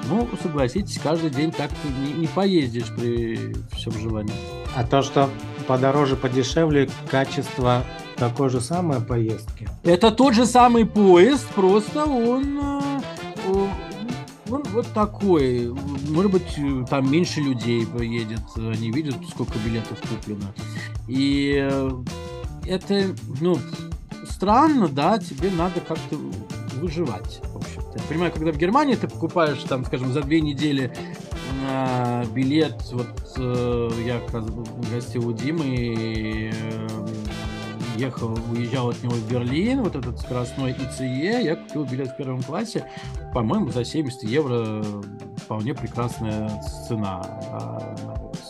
Ну, 0.09 0.27
согласитесь, 0.41 0.99
каждый 0.99 1.29
день 1.29 1.51
так 1.51 1.71
не, 2.01 2.13
не 2.13 2.27
поездишь 2.27 2.93
при 2.95 3.55
всем 3.71 3.93
желании. 3.93 4.33
А 4.75 4.83
то, 4.83 5.01
что 5.01 5.29
подороже, 5.67 6.15
подешевле, 6.15 6.89
качество 7.09 7.83
такой 8.17 8.49
же 8.49 8.59
самой 8.59 8.99
поездки? 8.99 9.69
Это 9.83 10.11
тот 10.11 10.33
же 10.33 10.45
самый 10.45 10.85
поезд, 10.85 11.47
просто 11.55 12.05
он, 12.05 13.01
э, 13.47 13.67
он 14.53 14.63
вот 14.73 14.87
такой. 14.93 15.73
Может 16.09 16.31
быть, 16.31 16.89
там 16.89 17.11
меньше 17.11 17.41
людей 17.41 17.85
поедет, 17.85 18.41
они 18.55 18.91
видят, 18.91 19.15
сколько 19.29 19.57
билетов 19.59 19.99
куплено. 20.01 20.53
И 21.07 21.69
это, 22.65 23.15
ну, 23.41 23.57
странно, 24.29 24.87
да, 24.87 25.17
тебе 25.17 25.49
надо 25.51 25.79
как-то 25.79 26.17
выживать, 26.79 27.39
в 27.53 27.57
общем-то. 27.57 27.97
Я 27.97 28.03
понимаю, 28.09 28.31
когда 28.31 28.51
в 28.51 28.57
Германии 28.57 28.95
ты 28.95 29.07
покупаешь, 29.07 29.63
там, 29.63 29.85
скажем, 29.85 30.11
за 30.11 30.21
две 30.21 30.41
недели 30.41 30.93
э, 31.69 32.25
билет, 32.33 32.81
вот 32.91 33.35
э, 33.37 33.89
я 34.05 34.19
как 34.19 34.33
раз 34.33 34.45
гостил 34.91 35.27
у 35.27 35.33
Димы, 35.33 35.65
и, 35.65 36.51
э, 36.51 36.87
ехал, 37.95 38.37
уезжал 38.51 38.89
от 38.89 39.01
него 39.03 39.13
в 39.13 39.29
Берлин, 39.29 39.81
вот 39.81 39.95
этот 39.95 40.19
скоростной 40.19 40.71
ИЦЕ, 40.71 41.43
я 41.43 41.55
купил 41.55 41.85
билет 41.85 42.09
в 42.09 42.17
первом 42.17 42.41
классе, 42.41 42.89
по-моему, 43.33 43.69
за 43.69 43.85
70 43.85 44.23
евро 44.23 44.83
вполне 45.37 45.73
прекрасная 45.73 46.49
цена. 46.87 47.21
А, 47.51 47.95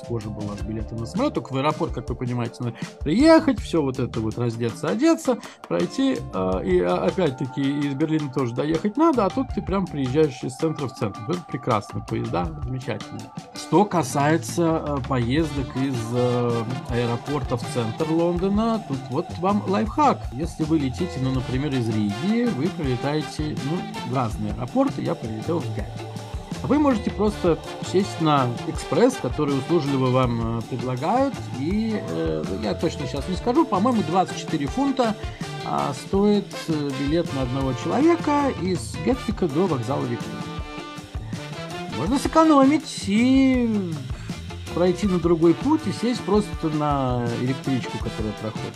схоже 0.04 0.30
была 0.30 0.56
с 0.56 0.62
билета 0.62 0.96
на 0.96 1.06
самолет, 1.06 1.34
только 1.34 1.54
в 1.54 1.58
аэропорт, 1.58 1.94
как 1.94 2.10
вы 2.10 2.16
понимаете, 2.16 2.56
надо 2.60 2.76
приехать, 3.00 3.60
все 3.60 3.82
вот 3.82 4.00
это 4.00 4.20
вот 4.20 4.38
раздеться, 4.38 4.90
одеться, 4.90 5.38
пройти, 5.68 6.18
а, 6.34 6.60
и 6.60 6.80
а, 6.80 7.06
опять-таки 7.06 7.62
из 7.62 7.94
Берлина 7.94 8.32
тоже 8.32 8.54
доехать 8.54 8.98
надо, 8.98 9.26
а 9.26 9.30
тут 9.30 9.48
ты 9.56 9.62
прям 9.62 9.86
приезжаешь 9.86 10.44
из 10.44 10.56
центра 10.56 10.88
в 10.88 10.94
центр. 10.94 11.20
Это 11.28 11.44
прекрасно, 11.48 12.02
поезда 12.02 12.48
замечательные. 12.64 13.32
Что 13.56 13.86
касается 13.86 15.02
поездок 15.08 15.76
из 15.78 15.96
аэропорта 16.90 17.58
в 17.58 17.64
центр 17.74 18.10
Лондона, 18.10 18.84
тут 18.88 19.00
вот 19.10 19.26
вам 19.40 19.64
лайфхак. 19.68 20.20
Если 20.34 20.64
вы 20.64 20.80
летите, 20.80 21.20
ну, 21.22 21.32
например, 21.32 21.74
из 21.74 21.88
Риги, 21.90 22.46
вы 22.56 22.68
прилетаете 22.68 23.56
ну, 23.66 24.12
в 24.12 24.16
разные 24.16 24.54
аэропорты, 24.54 25.02
я 25.02 25.16
прилетел 25.16 25.60
в 25.60 25.76
Гатчину. 26.64 26.68
Вы 26.68 26.80
можете 26.80 27.12
просто 27.12 27.60
сесть 27.92 28.22
на 28.22 28.48
экспресс, 28.68 29.18
который 29.22 29.58
услужливо 29.58 30.10
вам 30.10 30.60
э, 30.60 30.62
предлагают. 30.70 31.34
И 31.60 32.00
э, 32.00 32.44
я 32.64 32.74
точно 32.74 33.08
сейчас 33.08 33.28
не 33.28 33.36
скажу, 33.36 33.66
по-моему, 33.66 34.04
24 34.04 34.68
фунта 34.68 35.16
а, 35.66 35.94
стоит 35.94 36.48
э, 36.68 36.90
билет 37.00 37.34
на 37.34 37.44
одного 37.44 37.74
человека 37.74 38.52
из 38.62 38.96
Гетвика 39.06 39.48
до 39.48 39.68
вокзала 39.68 40.06
Виктория. 40.06 40.42
Можно 41.98 42.18
сэкономить 42.18 43.04
и 43.08 43.94
пройти 44.74 45.08
на 45.08 45.20
другой 45.20 45.54
путь 45.54 45.82
и 45.86 45.92
сесть 45.92 46.22
просто 46.22 46.68
на 46.70 47.26
электричку, 47.42 47.98
которая 48.00 48.34
проходит 48.42 48.74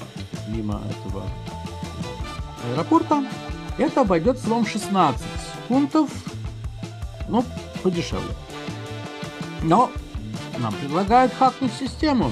мимо 0.48 0.82
этого 0.91 1.24
аэропорта. 2.72 3.25
Это 3.79 4.01
обойдется 4.01 4.48
вам 4.50 4.65
16 4.65 5.22
фунтов, 5.67 6.10
ну, 7.27 7.44
подешевле. 7.77 8.34
Но 9.63 9.91
нам 10.60 10.74
предлагают 10.74 11.34
хакнуть 11.34 11.74
систему. 11.74 12.31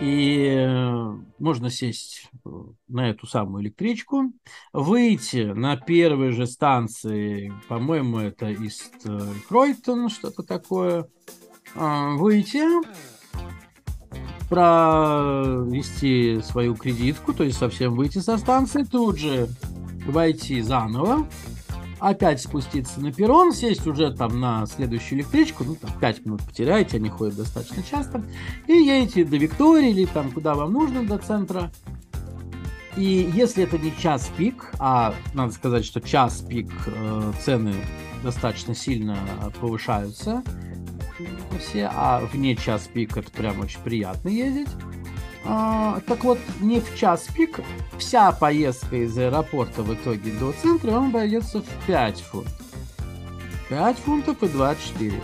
И 0.00 0.46
э, 0.48 1.16
можно 1.38 1.70
сесть 1.70 2.30
на 2.88 3.10
эту 3.10 3.26
самую 3.26 3.62
электричку, 3.62 4.32
выйти 4.72 5.52
на 5.52 5.76
первой 5.76 6.32
же 6.32 6.46
станции, 6.46 7.52
по-моему, 7.68 8.18
это 8.18 8.50
Ист 8.50 9.06
Кройтон, 9.48 10.08
что-то 10.08 10.42
такое, 10.42 11.06
а, 11.76 12.14
выйти, 12.16 12.64
провести 14.48 16.40
свою 16.42 16.74
кредитку, 16.74 17.32
то 17.32 17.44
есть 17.44 17.58
совсем 17.58 17.94
выйти 17.94 18.18
со 18.18 18.36
станции, 18.36 18.82
тут 18.84 19.18
же 19.18 19.48
войти 20.06 20.60
заново, 20.60 21.26
опять 22.08 22.40
спуститься 22.40 23.00
на 23.00 23.12
перрон, 23.12 23.52
сесть 23.52 23.86
уже 23.86 24.12
там 24.12 24.38
на 24.38 24.66
следующую 24.66 25.20
электричку, 25.20 25.64
ну 25.64 25.74
там 25.74 25.90
5 25.98 26.26
минут 26.26 26.42
потеряете, 26.42 26.98
они 26.98 27.08
ходят 27.08 27.36
достаточно 27.36 27.82
часто, 27.82 28.22
и 28.66 28.72
едете 28.74 29.24
до 29.24 29.36
Виктории 29.36 29.90
или 29.90 30.04
там 30.04 30.30
куда 30.30 30.54
вам 30.54 30.72
нужно, 30.72 31.04
до 31.04 31.18
центра. 31.18 31.70
И 32.96 33.30
если 33.34 33.64
это 33.64 33.78
не 33.78 33.92
час 33.96 34.30
пик, 34.36 34.70
а 34.78 35.14
надо 35.32 35.52
сказать, 35.52 35.84
что 35.84 36.00
час 36.00 36.40
пик 36.42 36.70
э, 36.86 37.32
цены 37.42 37.74
достаточно 38.22 38.74
сильно 38.74 39.18
повышаются, 39.60 40.44
все, 41.58 41.90
а 41.92 42.20
вне 42.32 42.54
час 42.54 42.88
пик 42.92 43.16
это 43.16 43.30
прям 43.30 43.60
очень 43.60 43.80
приятно 43.80 44.28
ездить. 44.28 44.68
А, 45.46 46.00
так 46.06 46.24
вот, 46.24 46.38
не 46.60 46.80
в 46.80 46.96
час 46.96 47.26
пик, 47.34 47.60
вся 47.98 48.32
поездка 48.32 48.96
из 48.96 49.16
аэропорта 49.18 49.82
в 49.82 49.94
итоге 49.94 50.32
до 50.32 50.52
центра 50.52 50.90
вам 50.90 51.08
обойдется 51.08 51.60
в 51.60 51.86
5 51.86 52.20
фунтов. 52.20 52.52
5 53.68 53.98
фунтов 53.98 54.42
и 54.42 54.48
24. 54.48 55.20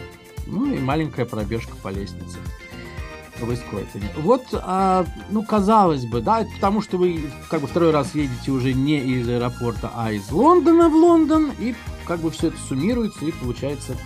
Ну 0.47 0.73
и 0.75 0.79
маленькая 0.79 1.25
пробежка 1.25 1.75
по 1.83 1.89
лестнице 1.89 2.39
в 3.39 3.53
Искройтоне. 3.53 4.11
Вот, 4.19 4.45
а, 4.53 5.07
ну, 5.31 5.43
казалось 5.43 6.05
бы, 6.05 6.21
да, 6.21 6.43
это 6.43 6.51
потому 6.57 6.83
что 6.83 6.99
вы 6.99 7.23
как 7.49 7.63
бы 7.63 7.67
второй 7.67 7.91
раз 7.91 8.15
едете 8.15 8.51
уже 8.51 8.75
не 8.75 8.99
из 8.99 9.29
аэропорта, 9.29 9.91
а 9.95 10.13
из 10.13 10.31
Лондона 10.31 10.89
в 10.89 10.95
Лондон, 10.95 11.51
и 11.59 11.75
как 12.07 12.21
бы 12.21 12.31
все 12.31 12.49
это 12.49 12.59
суммируется, 12.69 13.25
и 13.25 13.33
получается 13.33 13.97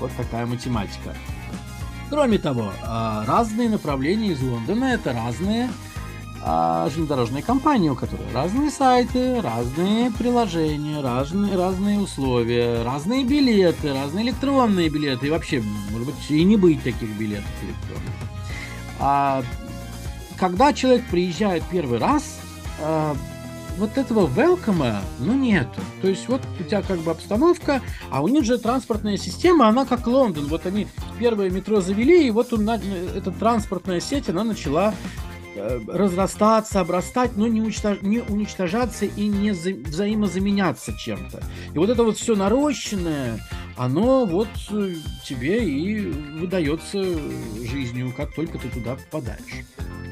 вот 0.00 0.10
такая 0.16 0.46
математика. 0.46 1.14
Кроме 2.14 2.38
того, 2.38 2.72
а, 2.84 3.24
разные 3.26 3.68
направления 3.68 4.28
из 4.28 4.40
Лондона 4.40 4.84
это 4.84 5.12
разные 5.12 5.68
а, 6.44 6.88
железнодорожные 6.90 7.42
компании, 7.42 7.88
у 7.88 7.96
которых 7.96 8.32
разные 8.32 8.70
сайты, 8.70 9.40
разные 9.40 10.12
приложения, 10.12 11.00
разные, 11.00 11.56
разные 11.56 11.98
условия, 11.98 12.84
разные 12.84 13.24
билеты, 13.24 13.92
разные 13.92 14.26
электронные 14.26 14.90
билеты. 14.90 15.26
И 15.26 15.30
вообще, 15.30 15.60
может 15.90 16.06
быть, 16.06 16.30
и 16.30 16.44
не 16.44 16.56
быть 16.56 16.84
таких 16.84 17.08
билетов 17.18 17.50
электронных. 17.64 18.14
А 19.00 19.42
когда 20.38 20.72
человек 20.72 21.04
приезжает 21.10 21.64
первый 21.68 21.98
раз, 21.98 22.38
э, 22.78 23.14
вот 23.78 23.98
этого 23.98 24.26
велкома, 24.26 25.00
ну, 25.18 25.34
нету. 25.34 25.80
То 26.02 26.08
есть 26.08 26.28
вот 26.28 26.40
у 26.60 26.62
тебя 26.62 26.82
как 26.82 26.98
бы 27.00 27.10
обстановка, 27.10 27.82
а 28.10 28.22
у 28.22 28.28
них 28.28 28.44
же 28.44 28.58
транспортная 28.58 29.16
система, 29.16 29.68
она 29.68 29.84
как 29.84 30.06
Лондон. 30.06 30.46
Вот 30.46 30.66
они 30.66 30.86
первое 31.18 31.50
метро 31.50 31.80
завели, 31.80 32.26
и 32.26 32.30
вот 32.30 32.52
он, 32.52 32.68
эта 32.68 33.30
транспортная 33.30 34.00
сеть, 34.00 34.28
она 34.28 34.44
начала 34.44 34.94
э, 35.56 35.80
разрастаться, 35.88 36.80
обрастать, 36.80 37.36
но 37.36 37.46
не, 37.48 37.60
уничтож... 37.60 38.00
не 38.02 38.20
уничтожаться 38.20 39.04
и 39.04 39.26
не 39.26 39.52
за... 39.52 39.70
взаимозаменяться 39.70 40.92
чем-то. 40.96 41.42
И 41.74 41.78
вот 41.78 41.90
это 41.90 42.04
вот 42.04 42.16
все 42.16 42.36
нарощенное, 42.36 43.40
оно 43.76 44.26
вот 44.26 44.48
э, 44.70 44.94
тебе 45.24 45.64
и 45.64 46.00
выдается 46.38 47.02
жизнью, 47.62 48.12
как 48.16 48.34
только 48.34 48.58
ты 48.58 48.68
туда 48.68 48.96
попадаешь. 48.96 49.64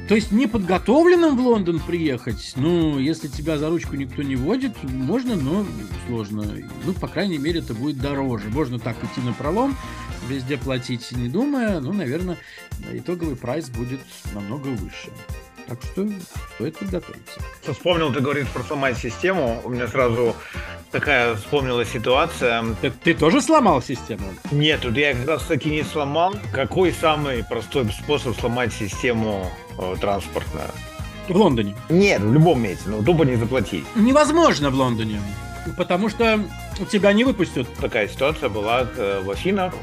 То 0.07 0.15
есть 0.15 0.31
неподготовленным 0.31 1.37
в 1.37 1.39
Лондон 1.39 1.79
приехать, 1.79 2.53
ну, 2.57 2.99
если 2.99 3.29
тебя 3.29 3.57
за 3.57 3.69
ручку 3.69 3.95
никто 3.95 4.21
не 4.21 4.35
водит, 4.35 4.75
можно, 4.83 5.35
но 5.35 5.65
сложно. 6.07 6.45
Ну, 6.85 6.93
по 6.93 7.07
крайней 7.07 7.37
мере, 7.37 7.59
это 7.59 7.73
будет 7.73 7.99
дороже. 7.99 8.49
Можно 8.49 8.79
так 8.79 8.97
идти 9.01 9.25
на 9.25 9.31
пролом, 9.31 9.77
везде 10.27 10.57
платить 10.57 11.13
не 11.13 11.29
думая, 11.29 11.79
ну, 11.79 11.93
наверное, 11.93 12.37
итоговый 12.91 13.37
прайс 13.37 13.69
будет 13.69 14.01
намного 14.33 14.67
выше. 14.67 15.09
Так 15.67 15.79
что 15.81 16.09
стоит 16.55 16.77
подготовиться. 16.77 17.39
Вспомнил, 17.61 18.11
ты 18.11 18.19
говоришь 18.19 18.49
про 18.49 18.63
сломать 18.63 18.97
систему. 18.97 19.61
У 19.63 19.69
меня 19.69 19.87
сразу 19.87 20.35
такая 20.93 21.35
вспомнилась 21.35 21.89
ситуация. 21.89 22.63
Ты, 22.81 22.91
ты 22.91 23.13
тоже 23.13 23.41
сломал 23.41 23.81
систему? 23.81 24.27
Нет, 24.51 24.81
тут 24.81 24.95
я 24.95 25.13
как 25.13 25.27
раз 25.27 25.43
таки 25.43 25.69
не 25.69 25.83
сломал. 25.83 26.33
Какой 26.53 26.93
самый 26.93 27.43
простой 27.43 27.91
способ 27.91 28.39
сломать 28.39 28.71
систему 28.71 29.51
э, 29.77 29.95
транспортную? 29.99 30.69
В 31.27 31.35
Лондоне? 31.35 31.75
Нет, 31.89 32.21
в 32.21 32.31
любом 32.31 32.61
месте, 32.61 32.85
но 32.87 33.01
тупо 33.01 33.23
не 33.23 33.35
заплатить. 33.35 33.83
Невозможно 33.95 34.69
в 34.69 34.75
Лондоне. 34.75 35.19
Потому 35.77 36.09
что 36.09 36.39
тебя 36.91 37.11
не 37.13 37.23
выпустят. 37.23 37.67
Такая 37.81 38.07
ситуация 38.07 38.49
была 38.49 38.87
э, 38.95 39.21
в 39.23 39.31
Афинах. 39.31 39.73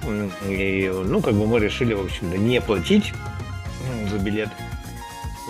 И, 0.49 0.93
ну, 1.05 1.21
как 1.21 1.35
бы 1.35 1.47
мы 1.47 1.59
решили, 1.59 1.93
в 1.93 2.05
общем-то, 2.05 2.39
не 2.39 2.61
платить 2.61 3.13
за 4.11 4.19
билет. 4.19 4.49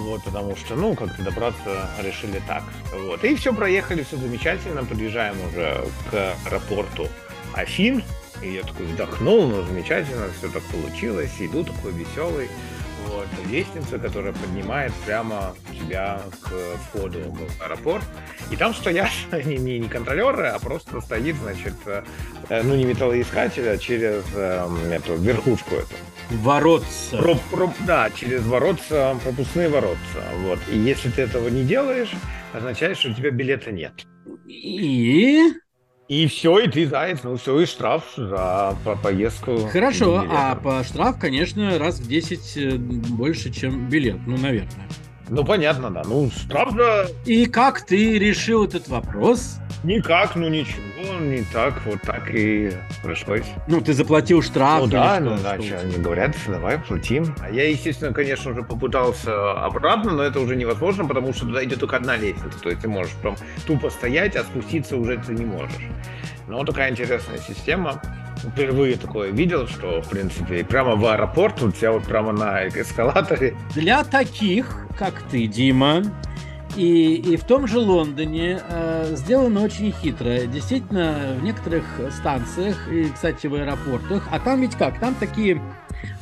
Вот, 0.00 0.24
потому 0.24 0.56
что, 0.56 0.76
ну, 0.76 0.94
как-то 0.94 1.22
добраться 1.22 1.90
решили 2.02 2.42
так. 2.46 2.64
Вот. 2.92 3.22
И 3.24 3.34
все, 3.34 3.52
проехали, 3.52 4.02
все 4.02 4.16
замечательно. 4.16 4.84
Подъезжаем 4.84 5.36
уже 5.46 5.84
к 6.10 6.34
аэропорту 6.46 7.08
Афин. 7.54 8.02
И 8.42 8.52
я 8.52 8.62
такой 8.62 8.86
вздохнул, 8.86 9.46
ну, 9.48 9.62
замечательно, 9.64 10.26
все 10.38 10.48
так 10.48 10.62
получилось. 10.64 11.30
Иду 11.38 11.64
такой 11.64 11.92
веселый. 11.92 12.48
Вот, 13.10 13.26
лестница, 13.48 13.98
которая 13.98 14.32
поднимает 14.32 14.92
прямо 15.04 15.54
тебя 15.72 16.20
к 16.42 16.48
входу 16.84 17.18
в 17.20 17.62
аэропорт. 17.62 18.04
И 18.52 18.56
там 18.56 18.72
стоят 18.72 19.10
не, 19.44 19.56
не, 19.56 19.78
не 19.80 19.88
контролеры, 19.88 20.46
а 20.46 20.58
просто 20.60 21.00
стоит, 21.00 21.34
значит, 21.36 21.74
э, 21.86 22.62
ну 22.62 22.76
не 22.76 22.84
металлоискатель, 22.84 23.68
а 23.68 23.78
через 23.78 24.22
э, 24.34 24.68
эту 24.92 25.16
верхушку 25.16 25.74
эту. 25.74 25.94
Воротца. 26.30 27.18
Про, 27.18 27.34
про, 27.50 27.74
да, 27.80 28.10
через 28.10 28.46
воротца, 28.46 29.18
пропускные 29.24 29.68
воротца. 29.68 30.22
Вот. 30.44 30.60
И 30.70 30.78
если 30.78 31.10
ты 31.10 31.22
этого 31.22 31.48
не 31.48 31.64
делаешь, 31.64 32.12
означает, 32.52 32.96
что 32.96 33.10
у 33.10 33.14
тебя 33.14 33.30
билета 33.30 33.72
нет. 33.72 34.06
И... 34.46 35.52
И 36.10 36.26
все, 36.26 36.58
и 36.58 36.68
ты 36.68 36.88
заяц, 36.88 37.20
ну 37.22 37.36
все, 37.36 37.60
и 37.60 37.66
штраф 37.66 38.02
за 38.16 38.76
по 38.84 38.96
поездку. 38.96 39.58
Хорошо, 39.72 40.26
а 40.28 40.56
по 40.56 40.82
штраф, 40.82 41.20
конечно, 41.20 41.78
раз 41.78 42.00
в 42.00 42.08
10 42.08 42.56
э, 42.56 42.76
больше, 42.78 43.52
чем 43.52 43.88
билет, 43.88 44.18
ну, 44.26 44.36
наверное. 44.36 44.88
Ну, 45.30 45.44
понятно, 45.44 45.90
да. 45.90 46.02
Ну, 46.04 46.28
да. 46.48 47.06
И 47.24 47.46
как 47.46 47.86
ты 47.86 48.18
решил 48.18 48.64
этот 48.64 48.88
вопрос? 48.88 49.58
Никак, 49.84 50.36
ну 50.36 50.48
ничего, 50.48 51.18
не 51.20 51.42
так, 51.54 51.80
вот 51.86 52.02
так 52.02 52.28
и 52.34 52.72
пришлось. 53.02 53.46
Ну, 53.66 53.80
ты 53.80 53.94
заплатил 53.94 54.42
штраф. 54.42 54.82
Ну 54.82 54.86
да, 54.88 55.20
ну 55.20 55.38
да, 55.42 55.58
что 55.58 55.78
они 55.78 55.96
говорят, 55.96 56.36
давай 56.46 56.78
платим. 56.78 57.34
А 57.40 57.48
я, 57.48 57.66
естественно, 57.70 58.12
конечно, 58.12 58.50
уже 58.50 58.62
попытался 58.62 59.52
обратно, 59.52 60.12
но 60.12 60.22
это 60.22 60.40
уже 60.40 60.56
невозможно, 60.56 61.06
потому 61.06 61.32
что 61.32 61.46
туда 61.46 61.64
идет 61.64 61.78
только 61.80 61.96
одна 61.96 62.16
лестница. 62.16 62.58
То 62.60 62.68
есть 62.68 62.82
ты 62.82 62.88
можешь 62.88 63.12
прям 63.22 63.36
тупо 63.66 63.88
стоять, 63.88 64.36
а 64.36 64.42
спуститься 64.42 64.96
уже 64.96 65.16
ты 65.16 65.32
не 65.32 65.46
можешь. 65.46 65.72
Но 66.46 66.62
такая 66.64 66.90
интересная 66.90 67.38
система. 67.38 68.02
Впервые 68.42 68.96
такое 68.96 69.30
видел, 69.30 69.68
что, 69.68 70.00
в 70.00 70.08
принципе, 70.08 70.64
прямо 70.64 70.96
в 70.96 71.06
аэропорт, 71.06 71.62
у 71.62 71.70
тебя 71.70 71.92
вот 71.92 72.04
прямо 72.04 72.32
на 72.32 72.66
эскалаторе. 72.68 73.56
Для 73.74 74.04
таких, 74.04 74.86
как 74.98 75.22
ты, 75.30 75.46
Дима, 75.46 76.02
и, 76.76 77.14
и 77.14 77.36
в 77.36 77.44
том 77.44 77.66
же 77.66 77.78
Лондоне 77.78 78.60
э, 78.66 79.14
сделано 79.16 79.62
очень 79.62 79.92
хитро. 79.92 80.46
Действительно, 80.46 81.36
в 81.38 81.42
некоторых 81.42 81.84
станциях, 82.12 82.90
и, 82.90 83.10
кстати, 83.10 83.46
в 83.46 83.54
аэропортах, 83.54 84.28
а 84.30 84.38
там 84.38 84.60
ведь 84.60 84.76
как? 84.76 85.00
Там 85.00 85.14
такие 85.14 85.60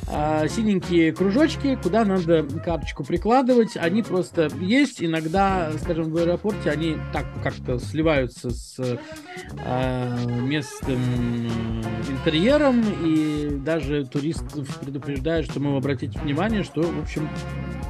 э, 0.09 0.47
синенькие 0.49 1.13
кружочки, 1.13 1.77
куда 1.81 2.05
надо 2.05 2.43
карточку 2.43 3.03
прикладывать. 3.03 3.77
Они 3.77 4.03
просто 4.03 4.49
есть. 4.59 5.03
Иногда, 5.03 5.71
скажем, 5.81 6.11
в 6.11 6.17
аэропорте 6.17 6.71
они 6.71 6.97
так 7.13 7.25
как-то 7.43 7.79
сливаются 7.79 8.49
с 8.49 8.79
э, 8.79 10.25
местным 10.41 11.81
интерьером. 12.09 12.83
И 13.03 13.57
даже 13.63 14.05
туристов 14.05 14.67
предупреждают, 14.79 15.45
что 15.45 15.59
мы 15.59 15.77
обратите 15.77 16.19
внимание, 16.19 16.63
что, 16.63 16.81
в 16.81 16.99
общем, 17.01 17.29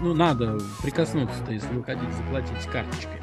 ну, 0.02 0.14
надо 0.14 0.60
прикоснуться-то, 0.84 1.52
если 1.52 1.74
вы 1.74 1.84
хотите 1.84 2.12
заплатить 2.12 2.66
карточкой. 2.72 3.20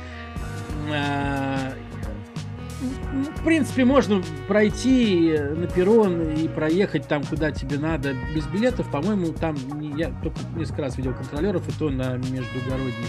В 2.81 3.45
принципе, 3.45 3.85
можно 3.85 4.23
пройти 4.49 5.35
на 5.39 5.67
перрон 5.67 6.35
и 6.35 6.47
проехать 6.49 7.09
там, 7.09 7.25
куда 7.25 7.51
тебе 7.51 7.79
надо, 7.79 8.15
без 8.35 8.47
билетов. 8.47 8.91
По-моему, 8.91 9.33
там 9.33 9.57
я 9.97 10.11
только 10.23 10.39
несколько 10.55 10.83
раз 10.83 10.97
видел 10.97 11.15
контролеров, 11.15 11.67
и 11.69 11.73
то 11.73 11.89
на 11.89 12.17
междугородних 12.17 13.07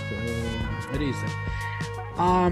э, 0.94 0.98
рейсах. 0.98 1.30
А 2.18 2.52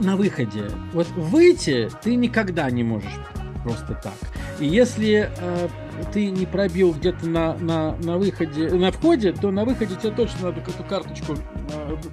на 0.00 0.16
выходе, 0.16 0.70
вот 0.92 1.08
выйти 1.08 1.90
ты 2.02 2.14
никогда 2.14 2.70
не 2.70 2.84
можешь 2.84 3.18
просто 3.62 3.94
так. 3.94 4.14
И 4.60 4.66
если 4.66 5.30
э, 5.36 5.68
ты 6.12 6.30
не 6.30 6.46
пробил 6.46 6.92
где-то 6.92 7.26
на, 7.26 7.54
на, 7.58 7.96
на 7.96 8.18
выходе, 8.18 8.70
на 8.70 8.92
входе, 8.92 9.32
то 9.32 9.50
на 9.50 9.64
выходе 9.64 9.96
тебе 9.96 10.12
точно 10.12 10.50
надо 10.50 10.60
эту 10.60 10.84
карточку 10.84 11.34
э, 11.34 11.61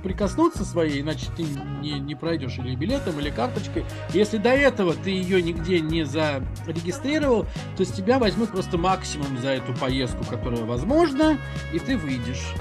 прикоснуться 0.04 0.66
своей, 0.66 1.02
иначе 1.02 1.28
ты 1.36 1.44
не, 1.82 2.00
не 2.00 2.16
пройдешь 2.16 2.58
или 2.58 2.76
билетом, 2.76 3.20
или 3.20 3.30
карточкой. 3.30 3.86
Если 4.14 4.38
до 4.38 4.50
этого 4.50 4.94
ты 4.94 5.12
ее 5.12 5.42
нигде 5.42 5.80
не 5.80 6.04
зарегистрировал, 6.04 7.46
то 7.78 7.86
с 7.86 7.92
тебя 7.92 8.20
возьмут 8.20 8.50
просто 8.50 8.78
максимум 8.78 9.38
за 9.40 9.50
эту 9.50 9.74
поездку, 9.74 10.24
которая 10.26 10.64
возможна, 10.66 11.38
и 11.74 11.80
ты 11.80 11.98
выйдешь. 11.98 12.54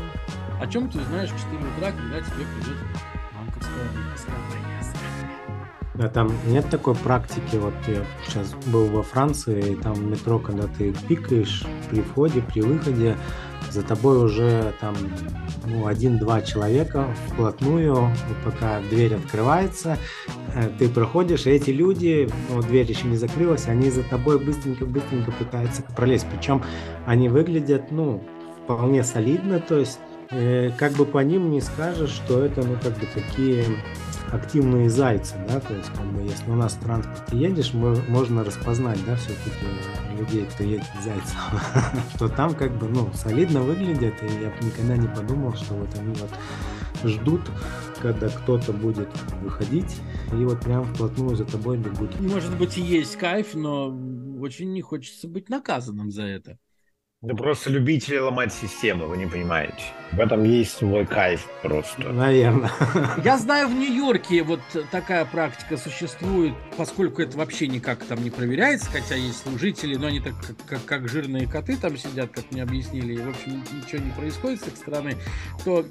О 0.60 0.66
чем 0.66 0.90
ты 0.90 0.98
узнаешь 0.98 1.30
в 1.30 1.38
4 1.38 1.56
утра, 1.56 1.92
когда 1.92 2.20
тебе 2.20 2.44
придет 2.56 2.76
банковская 3.34 4.08
а 6.00 6.08
там 6.08 6.32
нет 6.46 6.70
такой 6.70 6.94
практики, 6.94 7.56
вот 7.56 7.74
я 7.88 8.04
сейчас 8.24 8.54
был 8.66 8.86
во 8.86 9.02
Франции, 9.02 9.72
и 9.72 9.74
там 9.74 10.10
метро, 10.10 10.38
когда 10.38 10.68
ты 10.68 10.92
пикаешь 11.08 11.64
при 11.90 12.02
входе, 12.02 12.40
при 12.40 12.60
выходе, 12.60 13.16
за 13.70 13.82
тобой 13.82 14.24
уже 14.24 14.72
там 14.80 14.94
ну, 15.66 15.86
один-два 15.86 16.42
человека 16.42 17.14
вплотную, 17.26 18.10
пока 18.44 18.80
дверь 18.90 19.14
открывается, 19.14 19.98
э, 20.54 20.70
ты 20.78 20.88
проходишь, 20.88 21.46
и 21.46 21.50
эти 21.50 21.70
люди, 21.70 22.28
ну, 22.48 22.62
дверь 22.62 22.90
еще 22.90 23.06
не 23.06 23.16
закрылась, 23.16 23.66
они 23.66 23.90
за 23.90 24.02
тобой 24.02 24.38
быстренько-быстренько 24.38 25.30
пытаются 25.32 25.82
пролезть. 25.96 26.26
Причем 26.32 26.62
они 27.06 27.28
выглядят, 27.28 27.90
ну, 27.90 28.22
вполне 28.64 29.02
солидно, 29.04 29.60
то 29.60 29.78
есть 29.78 29.98
э, 30.30 30.70
как 30.76 30.92
бы 30.92 31.04
по 31.04 31.18
ним 31.18 31.50
не 31.50 31.60
скажешь, 31.60 32.10
что 32.10 32.44
это, 32.44 32.62
ну, 32.62 32.76
как 32.82 32.94
бы 32.98 33.06
такие 33.14 33.64
активные 34.32 34.90
зайцы, 34.90 35.34
да, 35.48 35.60
то 35.60 35.74
есть, 35.74 35.90
как 35.90 36.06
бы, 36.06 36.22
если 36.22 36.50
у 36.50 36.54
нас 36.54 36.74
в 36.74 36.80
транспорте 36.80 37.36
едешь, 37.36 37.72
можно 37.72 38.44
распознать, 38.44 38.98
да, 39.06 39.16
все-таки 39.16 39.50
людей, 40.18 40.46
кто 40.46 40.64
едет 40.64 40.86
зайцев, 41.02 41.36
что 42.14 42.28
там, 42.36 42.54
как 42.54 42.76
бы, 42.76 42.88
ну, 42.88 43.10
солидно 43.14 43.60
выглядят, 43.60 44.14
и 44.22 44.26
я 44.26 44.52
никогда 44.60 44.96
не 44.96 45.08
подумал, 45.08 45.54
что 45.54 45.74
вот 45.74 45.88
они 45.98 46.14
вот 46.14 46.30
ждут, 47.04 47.40
когда 48.00 48.28
кто-то 48.28 48.72
будет 48.72 49.08
выходить, 49.42 49.96
и 50.32 50.44
вот 50.44 50.60
прям 50.60 50.84
вплотную 50.84 51.36
за 51.36 51.44
тобой 51.44 51.78
бегут. 51.78 52.18
Может 52.20 52.56
быть, 52.58 52.76
и 52.78 52.82
есть 52.82 53.16
кайф, 53.16 53.54
но 53.54 53.88
очень 54.40 54.72
не 54.72 54.82
хочется 54.82 55.28
быть 55.28 55.48
наказанным 55.48 56.10
за 56.10 56.22
это. 56.22 56.58
Да 57.20 57.34
просто 57.34 57.68
любители 57.70 58.16
ломать 58.16 58.52
системы, 58.52 59.06
вы 59.06 59.16
не 59.16 59.26
понимаете. 59.26 59.82
В 60.12 60.20
этом 60.20 60.44
есть 60.44 60.76
свой 60.76 61.04
кайф 61.04 61.48
просто. 61.62 62.12
Наверное. 62.12 62.70
Я 63.24 63.36
знаю, 63.38 63.66
в 63.66 63.74
Нью-Йорке 63.74 64.44
вот 64.44 64.60
такая 64.92 65.24
практика 65.24 65.76
существует, 65.76 66.54
поскольку 66.76 67.20
это 67.20 67.36
вообще 67.36 67.66
никак 67.66 68.04
там 68.04 68.22
не 68.22 68.30
проверяется, 68.30 68.88
хотя 68.88 69.16
есть 69.16 69.42
служители, 69.42 69.96
но 69.96 70.06
они 70.06 70.20
так 70.20 70.34
как, 70.40 70.56
как, 70.64 70.84
как 70.84 71.08
жирные 71.08 71.48
коты 71.48 71.76
там 71.76 71.96
сидят, 71.96 72.30
как 72.30 72.44
мне 72.52 72.62
объяснили, 72.62 73.14
и, 73.14 73.18
в 73.18 73.30
общем, 73.30 73.64
ничего 73.72 74.00
не 74.00 74.12
происходит 74.12 74.60
с 74.62 74.68
их 74.68 74.76
стороны, 74.76 75.16
то 75.64 75.84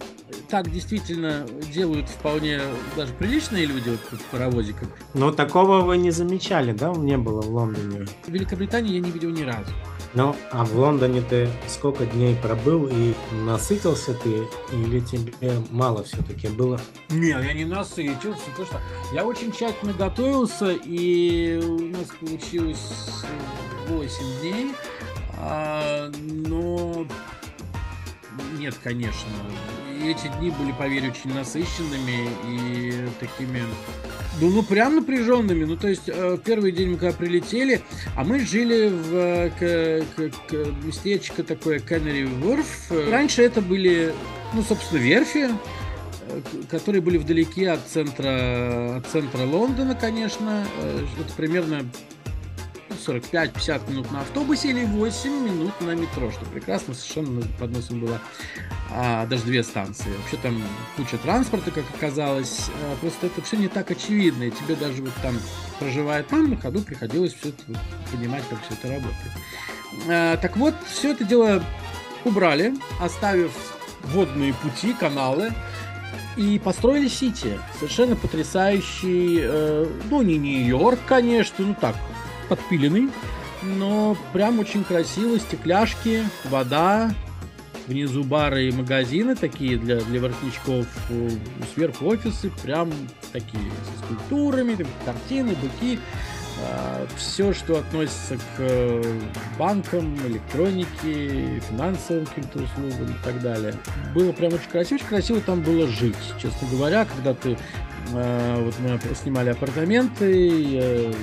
так 0.48 0.72
действительно 0.72 1.46
делают 1.74 2.08
вполне 2.08 2.62
даже 2.96 3.12
приличные 3.14 3.66
люди 3.66 3.90
вот 3.90 4.22
в 4.22 4.24
паровозиках. 4.28 4.88
Но 5.14 5.34
такого 5.34 5.82
вы 5.82 5.98
не 5.98 6.12
замечали, 6.12 6.72
да? 6.72 6.94
Не 6.96 7.18
было 7.18 7.42
в 7.42 7.54
Лондоне. 7.54 8.06
В 8.26 8.30
Великобритании 8.30 8.94
я 8.94 9.02
не 9.02 9.12
видел 9.12 9.30
ни 9.30 9.44
разу. 9.44 9.74
Ну, 10.14 10.36
а 10.52 10.64
в 10.66 10.76
Лондоне 10.76 11.17
ты 11.22 11.50
сколько 11.68 12.06
дней 12.06 12.36
пробыл 12.36 12.88
и 12.88 13.14
насытился 13.46 14.14
ты 14.14 14.48
или 14.72 15.00
тебе 15.00 15.34
мало 15.70 16.04
все-таки 16.04 16.48
было? 16.48 16.80
Не, 17.10 17.30
я 17.30 17.54
не 17.54 17.66
насытился, 17.66 18.42
потому 18.52 18.68
что 18.68 18.82
я 19.14 19.26
очень 19.26 19.52
тщательно 19.52 19.94
готовился, 19.94 20.72
и 20.72 21.58
у 21.64 21.80
нас 21.90 22.08
получилось 22.20 23.24
8 23.88 24.42
дней, 24.42 24.72
а, 25.40 26.12
но 26.20 27.06
нет, 28.58 28.76
конечно. 28.84 29.30
Эти 30.04 30.28
дни 30.38 30.52
были, 30.52 30.72
поверь, 30.72 31.10
очень 31.10 31.34
насыщенными 31.34 32.30
и 32.46 33.08
такими 33.20 33.62
ну, 34.40 34.50
ну 34.50 34.64
прям 34.64 34.96
напряженными. 34.96 35.66
Ну, 35.66 35.76
то 35.76 35.88
есть, 35.88 36.04
э, 36.08 36.38
первый 36.44 36.72
день 36.72 36.92
мы 36.92 36.98
когда 36.98 37.16
прилетели, 37.16 37.82
а 38.16 38.24
мы 38.24 38.40
жили 38.40 38.90
в 38.90 39.16
э, 39.16 40.04
к, 40.16 40.16
к, 40.16 40.48
к 40.48 40.86
местечко 40.86 41.44
такое 41.44 41.80
Кеннери 41.80 42.26
Ворф. 42.26 42.92
Раньше 42.92 43.42
это 43.42 43.62
были, 43.62 44.14
ну, 44.54 44.62
собственно, 44.62 45.00
верфи, 45.00 45.50
э, 46.30 46.42
которые 46.70 47.02
были 47.02 47.18
вдалеке 47.18 47.72
от 47.72 47.88
центра, 47.88 48.98
от 48.98 49.08
центра 49.08 49.44
Лондона, 49.44 49.96
конечно. 49.96 50.66
Э, 50.82 51.06
это 51.20 51.34
примерно 51.34 51.86
45-50 53.08 53.90
минут 53.90 54.12
на 54.12 54.22
автобусе 54.22 54.70
или 54.70 54.84
8 54.86 55.32
минут 55.32 55.80
на 55.82 55.96
метро, 55.96 56.32
что 56.32 56.46
прекрасно, 56.46 56.94
совершенно 56.94 57.42
под 57.60 57.72
носом 57.72 58.02
было 58.02 58.20
а, 58.92 59.26
даже 59.26 59.44
две 59.44 59.64
станции. 59.64 60.10
Вообще 60.18 60.38
там 60.38 60.62
куча 60.96 61.18
транспорта, 61.18 61.72
как 61.72 61.86
оказалось, 61.96 62.70
а, 62.84 62.96
просто 62.98 63.28
это 63.28 63.42
все 63.42 63.58
не 63.58 63.68
так 63.68 63.90
очевидно, 63.92 64.44
и 64.44 64.52
тебе 64.52 64.76
даже 64.76 65.02
вот 65.02 65.14
там 65.22 65.40
проживая 65.80 66.24
там, 66.24 66.50
на 66.50 66.58
ходу 66.58 66.82
приходилось 66.82 67.34
все 67.34 67.50
это 67.50 67.64
понимать, 68.12 68.44
как 68.50 68.60
все 68.66 68.74
это 68.74 68.88
работает. 68.96 69.32
А, 70.08 70.38
так 70.38 70.58
вот, 70.58 70.76
все 70.88 71.12
это 71.12 71.24
дело 71.24 71.64
убрали, 72.26 72.74
оставив 73.00 73.52
водные 74.04 74.54
пути, 74.54 74.94
каналы, 74.94 75.54
и 76.36 76.60
построили 76.60 77.08
Сити. 77.08 77.60
Совершенно 77.80 78.16
потрясающий, 78.16 79.40
э, 79.42 79.88
ну 80.10 80.22
не 80.22 80.38
Нью-Йорк, 80.38 81.00
конечно, 81.08 81.66
ну 81.66 81.76
так, 81.80 81.96
подпиленный, 82.48 83.10
но 83.64 84.18
прям 84.34 84.60
очень 84.60 84.84
красиво, 84.84 85.40
стекляшки, 85.40 86.24
вода, 86.46 87.12
внизу 87.88 88.24
бары 88.24 88.68
и 88.68 88.72
магазины 88.72 89.36
такие 89.36 89.78
для, 89.78 90.00
для 90.02 90.20
воротничков, 90.20 90.86
сверху 91.74 92.06
офисы, 92.08 92.52
прям 92.64 92.92
такие 93.32 93.72
с 93.96 94.04
скульптурами, 94.04 94.86
картины, 95.06 95.56
быки, 95.62 96.00
а, 96.60 97.06
все, 97.16 97.54
что 97.54 97.78
относится 97.78 98.36
к 98.36 98.60
э, 98.60 99.20
банкам, 99.60 100.16
электронике, 100.28 101.62
финансовым 101.70 102.26
каким-то 102.26 102.64
услугам 102.64 103.12
и 103.12 103.24
так 103.24 103.42
далее. 103.42 103.76
Было 104.16 104.32
прям 104.32 104.54
очень 104.54 104.70
красиво, 104.70 104.98
очень 104.98 105.08
красиво 105.08 105.42
там 105.42 105.62
было 105.62 105.88
жить, 105.88 106.16
честно 106.42 106.68
говоря, 106.72 107.06
когда 107.06 107.36
ты 107.36 107.58
э, 108.12 108.64
вот 108.64 108.74
мы 108.80 109.00
снимали 109.16 109.50
апартаменты, 109.50 111.14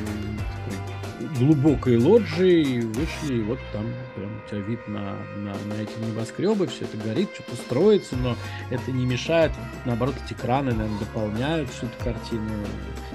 глубокой 1.38 1.96
лоджии 1.96 2.80
вышли, 2.80 3.38
и 3.38 3.42
вот 3.42 3.58
там 3.72 3.86
прям 4.14 4.30
у 4.36 4.48
тебя 4.48 4.60
вид 4.60 4.86
на, 4.86 5.16
на, 5.36 5.52
на 5.52 5.74
эти 5.80 5.98
небоскребы, 5.98 6.66
все 6.66 6.84
это 6.84 6.96
горит, 6.96 7.30
что-то 7.34 7.56
строится, 7.56 8.16
но 8.16 8.36
это 8.70 8.92
не 8.92 9.04
мешает, 9.04 9.52
наоборот, 9.84 10.14
эти 10.24 10.34
краны, 10.34 10.72
наверное, 10.72 10.98
дополняют 10.98 11.70
всю 11.70 11.86
эту 11.86 12.04
картину. 12.04 12.48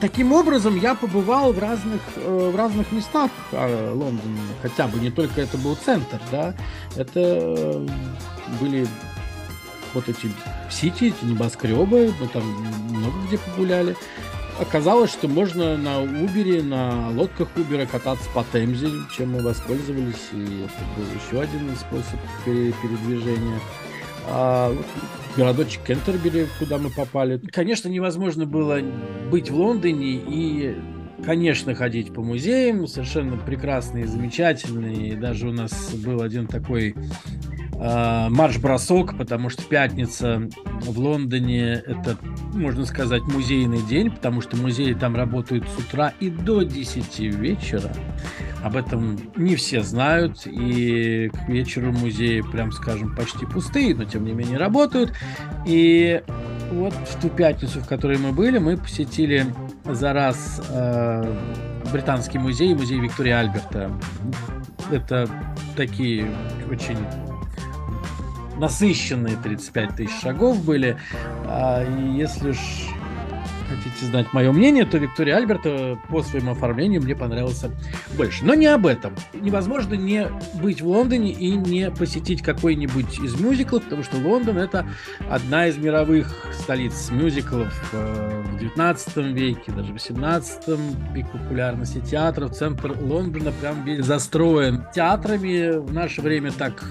Таким 0.01 0.33
образом, 0.33 0.77
я 0.77 0.95
побывал 0.95 1.53
в 1.53 1.59
разных, 1.59 2.01
э, 2.17 2.49
в 2.51 2.55
разных 2.55 2.91
местах 2.91 3.31
э, 3.51 3.91
Лондона, 3.91 4.39
хотя 4.61 4.87
бы 4.87 4.99
не 4.99 5.11
только 5.11 5.41
это 5.41 5.57
был 5.57 5.75
центр, 5.75 6.19
да, 6.31 6.53
это 6.95 7.19
э, 7.19 7.87
были 8.59 8.87
вот 9.93 10.07
эти 10.07 10.31
сити, 10.69 11.05
эти 11.05 11.25
небоскребы, 11.25 12.13
мы 12.19 12.27
там 12.27 12.43
много 12.89 13.17
где 13.27 13.37
погуляли 13.37 13.95
оказалось, 14.59 15.11
что 15.11 15.27
можно 15.27 15.77
на 15.77 16.03
Uber, 16.03 16.61
на 16.61 17.09
лодках 17.09 17.49
Uber 17.55 17.87
кататься 17.87 18.29
по 18.33 18.45
Темзе, 18.51 18.87
чем 19.15 19.31
мы 19.33 19.41
воспользовались, 19.41 20.29
и 20.33 20.63
это 20.63 20.83
был 20.95 21.05
еще 21.19 21.41
один 21.41 21.75
способ 21.75 22.19
передвижения. 22.45 23.59
А 24.27 24.75
городочек 25.35 25.83
Кентербери, 25.83 26.47
куда 26.59 26.77
мы 26.77 26.89
попали. 26.89 27.37
Конечно, 27.51 27.87
невозможно 27.89 28.45
было 28.45 28.79
быть 29.31 29.49
в 29.49 29.55
Лондоне 29.55 30.21
и 30.27 30.75
конечно, 31.25 31.75
ходить 31.75 32.13
по 32.13 32.21
музеям, 32.21 32.87
совершенно 32.87 33.37
прекрасные, 33.37 34.07
замечательные. 34.07 35.15
Даже 35.15 35.47
у 35.47 35.51
нас 35.51 35.93
был 35.93 36.21
один 36.21 36.47
такой 36.47 36.95
марш-бросок, 37.79 39.17
потому 39.17 39.49
что 39.49 39.63
пятница 39.63 40.49
в 40.81 40.99
Лондоне 40.99 41.81
это, 41.85 42.17
можно 42.53 42.85
сказать, 42.85 43.23
музейный 43.23 43.81
день, 43.81 44.11
потому 44.11 44.41
что 44.41 44.57
музеи 44.57 44.93
там 44.93 45.15
работают 45.15 45.65
с 45.69 45.79
утра 45.79 46.13
и 46.19 46.29
до 46.29 46.63
10 46.63 47.19
вечера. 47.19 47.91
Об 48.61 48.75
этом 48.75 49.17
не 49.37 49.55
все 49.55 49.81
знают, 49.81 50.45
и 50.45 51.29
к 51.29 51.47
вечеру 51.47 51.93
музеи, 51.93 52.41
прям 52.41 52.73
скажем, 52.73 53.15
почти 53.15 53.45
пустые, 53.45 53.95
но 53.95 54.03
тем 54.03 54.25
не 54.25 54.33
менее 54.33 54.57
работают. 54.57 55.13
И 55.65 56.21
вот 56.71 56.93
в 56.93 57.21
ту 57.21 57.29
пятницу, 57.29 57.79
в 57.79 57.87
которой 57.87 58.17
мы 58.17 58.33
были, 58.33 58.57
мы 58.57 58.75
посетили 58.75 59.45
за 59.85 60.11
раз 60.11 60.61
э, 60.69 61.33
британский 61.91 62.37
музей, 62.37 62.75
музей 62.75 62.99
Виктория 62.99 63.39
Альберта. 63.39 63.91
Это 64.91 65.29
такие 65.75 66.29
очень 66.69 66.97
насыщенные 68.59 69.35
35 69.37 69.95
тысяч 69.95 70.21
шагов 70.21 70.63
были. 70.63 70.97
А, 71.45 71.83
если 72.15 72.49
уж 72.49 72.57
хотите 73.69 74.05
знать 74.05 74.33
мое 74.33 74.51
мнение, 74.51 74.85
то 74.85 74.97
Виктория 74.97 75.37
Альберта 75.37 75.97
по 76.09 76.21
своему 76.23 76.51
оформлению 76.51 77.01
мне 77.01 77.15
понравился 77.15 77.71
больше. 78.17 78.43
Но 78.43 78.53
не 78.55 78.67
об 78.67 78.85
этом. 78.85 79.13
Невозможно 79.33 79.93
не 79.93 80.27
быть 80.55 80.81
в 80.81 80.87
Лондоне 80.87 81.31
и 81.31 81.51
не 81.51 81.91
посетить 81.91 82.41
какой-нибудь 82.41 83.19
из 83.19 83.39
мюзиклов, 83.39 83.83
потому 83.83 84.03
что 84.03 84.17
Лондон 84.17 84.57
это 84.57 84.87
одна 85.29 85.67
из 85.67 85.77
мировых 85.77 86.47
столиц 86.53 87.09
мюзиклов 87.11 87.73
э, 87.93 88.43
в 88.53 88.59
19 88.59 89.17
веке, 89.17 89.71
даже 89.71 89.91
в 89.91 89.93
18 89.93 90.63
пик 91.13 91.29
популярности 91.31 91.99
театров. 91.99 92.55
Центр 92.55 92.95
Лондона 92.99 93.51
прям 93.61 93.83
весь 93.83 94.05
застроен 94.05 94.83
театрами. 94.93 95.77
В 95.77 95.93
наше 95.93 96.21
время 96.21 96.51
так 96.51 96.83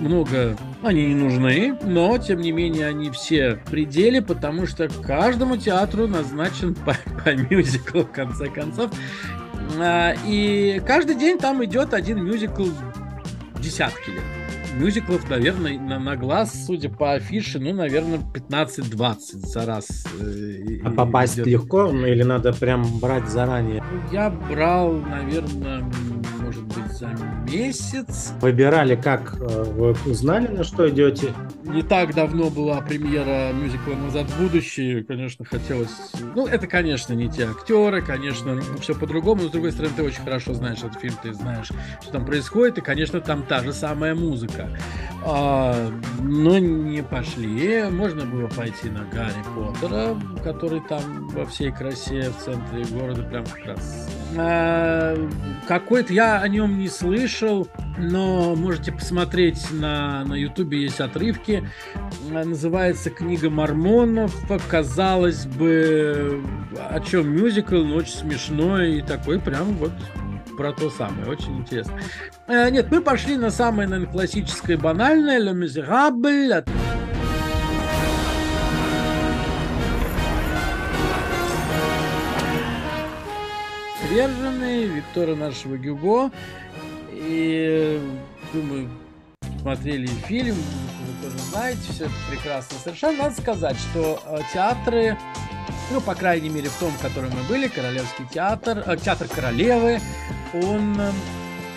много 0.00 0.56
они 0.82 1.06
не 1.06 1.14
нужны, 1.14 1.78
но 1.82 2.18
тем 2.18 2.40
не 2.40 2.52
менее 2.52 2.86
они 2.88 3.10
все 3.10 3.54
в 3.54 3.70
пределе, 3.70 4.20
потому 4.22 4.66
что 4.66 4.88
каждому 4.88 5.56
театру 5.56 6.06
назначен 6.06 6.74
по, 6.86 6.96
по 7.24 7.34
мюзиклу 7.34 8.02
в 8.02 8.12
конце 8.12 8.48
концов. 8.48 8.90
А, 9.78 10.14
и 10.26 10.82
каждый 10.86 11.16
день 11.16 11.38
там 11.38 11.64
идет 11.64 11.94
один 11.94 12.24
мюзикл 12.24 12.66
десятки 13.60 14.10
лет 14.10 14.22
мюзиклов, 14.74 15.28
наверное, 15.28 15.78
на, 15.78 15.98
на 15.98 16.16
глаз, 16.16 16.66
судя 16.66 16.88
по 16.88 17.12
афише, 17.12 17.58
ну, 17.58 17.72
наверное, 17.72 18.18
15-20 18.18 19.16
за 19.46 19.66
раз. 19.66 20.06
Э, 20.20 20.78
а 20.84 20.90
попасть 20.90 21.34
идет. 21.34 21.46
легко 21.46 21.92
ну, 21.92 22.06
или 22.06 22.22
надо 22.22 22.52
прям 22.52 22.84
брать 22.98 23.28
заранее? 23.28 23.82
Я 24.10 24.30
брал, 24.30 24.92
наверное, 24.94 25.84
может 26.52 26.64
быть, 26.64 26.92
за 26.92 27.08
месяц. 27.50 28.32
Выбирали 28.40 28.94
как? 28.94 29.36
Э, 29.40 29.62
вы 29.64 29.96
узнали, 30.06 30.48
на 30.48 30.64
что 30.64 30.88
идете? 30.90 31.32
Не 31.64 31.82
так 31.82 32.14
давно 32.14 32.50
была 32.50 32.80
премьера 32.82 33.52
мюзикла 33.52 33.94
«Назад 33.94 34.26
в 34.26 34.38
будущее». 34.40 35.02
Конечно, 35.04 35.44
хотелось... 35.44 36.12
Ну, 36.34 36.46
это, 36.46 36.66
конечно, 36.66 37.14
не 37.14 37.28
те 37.28 37.46
актеры, 37.46 38.02
конечно, 38.02 38.60
все 38.80 38.94
по-другому. 38.94 39.42
Но, 39.42 39.48
с 39.48 39.52
другой 39.52 39.72
стороны, 39.72 39.94
ты 39.96 40.02
очень 40.02 40.22
хорошо 40.22 40.52
знаешь 40.54 40.78
этот 40.78 41.00
фильм, 41.00 41.14
ты 41.22 41.32
знаешь, 41.32 41.70
что 42.02 42.12
там 42.12 42.26
происходит. 42.26 42.78
И, 42.78 42.80
конечно, 42.82 43.20
там 43.20 43.42
та 43.44 43.62
же 43.62 43.72
самая 43.72 44.14
музыка 44.14 44.32
музыка. 44.42 44.68
А, 45.24 45.90
но 46.20 46.58
не 46.58 47.02
пошли. 47.02 47.84
Можно 47.90 48.24
было 48.24 48.48
пойти 48.48 48.90
на 48.90 49.04
Гарри 49.04 49.34
Поттера, 49.54 50.16
который 50.42 50.80
там 50.80 51.28
во 51.28 51.46
всей 51.46 51.70
красе 51.70 52.30
в 52.30 52.44
центре 52.44 52.84
города 52.84 53.22
прям 53.22 53.44
как 53.46 53.66
раз. 53.66 54.08
А, 54.36 55.16
какой-то 55.68 56.12
я 56.12 56.41
о 56.42 56.48
нем 56.48 56.76
не 56.76 56.88
слышал, 56.88 57.68
но 57.98 58.56
можете 58.56 58.90
посмотреть 58.90 59.70
на 59.70 60.24
на 60.24 60.34
Ютубе 60.34 60.82
есть 60.82 61.00
отрывки. 61.00 61.68
Называется 62.30 63.10
книга 63.10 63.48
Мормонов. 63.48 64.34
Казалось 64.68 65.46
бы, 65.46 66.42
о 66.90 66.98
чем 66.98 67.30
мюзикл, 67.30 67.84
но 67.84 67.94
очень 67.94 68.14
смешной 68.14 68.98
и 68.98 69.02
такой 69.02 69.38
прям 69.38 69.74
вот 69.76 69.92
про 70.56 70.72
то 70.72 70.90
самое. 70.90 71.26
Очень 71.28 71.58
интересно. 71.58 71.94
Э, 72.48 72.68
Нет, 72.70 72.90
мы 72.90 73.02
пошли 73.02 73.36
на 73.36 73.50
самое, 73.50 73.88
наверное, 73.88 74.12
классическое, 74.12 74.76
банальное 74.76 75.40
«Le 75.40 75.52
Miserable». 75.54 76.64
От- 84.12 84.30
Приверженные 84.30 84.86
Виктора 84.86 85.34
нашего 85.34 85.76
Гюго. 85.76 86.30
И, 87.12 88.00
думаю, 88.52 88.88
смотрели 89.60 90.06
фильм, 90.06 90.54
вы 90.56 91.22
тоже 91.22 91.38
знаете, 91.50 91.80
все 91.90 92.04
это 92.04 92.14
прекрасно. 92.30 92.78
Совершенно 92.82 93.24
надо 93.24 93.40
сказать, 93.40 93.76
что 93.78 94.20
э, 94.26 94.38
театры, 94.52 95.16
ну, 95.90 96.00
по 96.00 96.14
крайней 96.14 96.48
мере, 96.48 96.68
в 96.68 96.74
том, 96.78 96.90
в 96.90 97.00
котором 97.00 97.30
мы 97.30 97.42
были, 97.48 97.68
Королевский 97.68 98.26
театр, 98.32 98.82
э, 98.86 98.96
театр 98.96 99.28
Королевы, 99.28 100.00
он... 100.52 101.00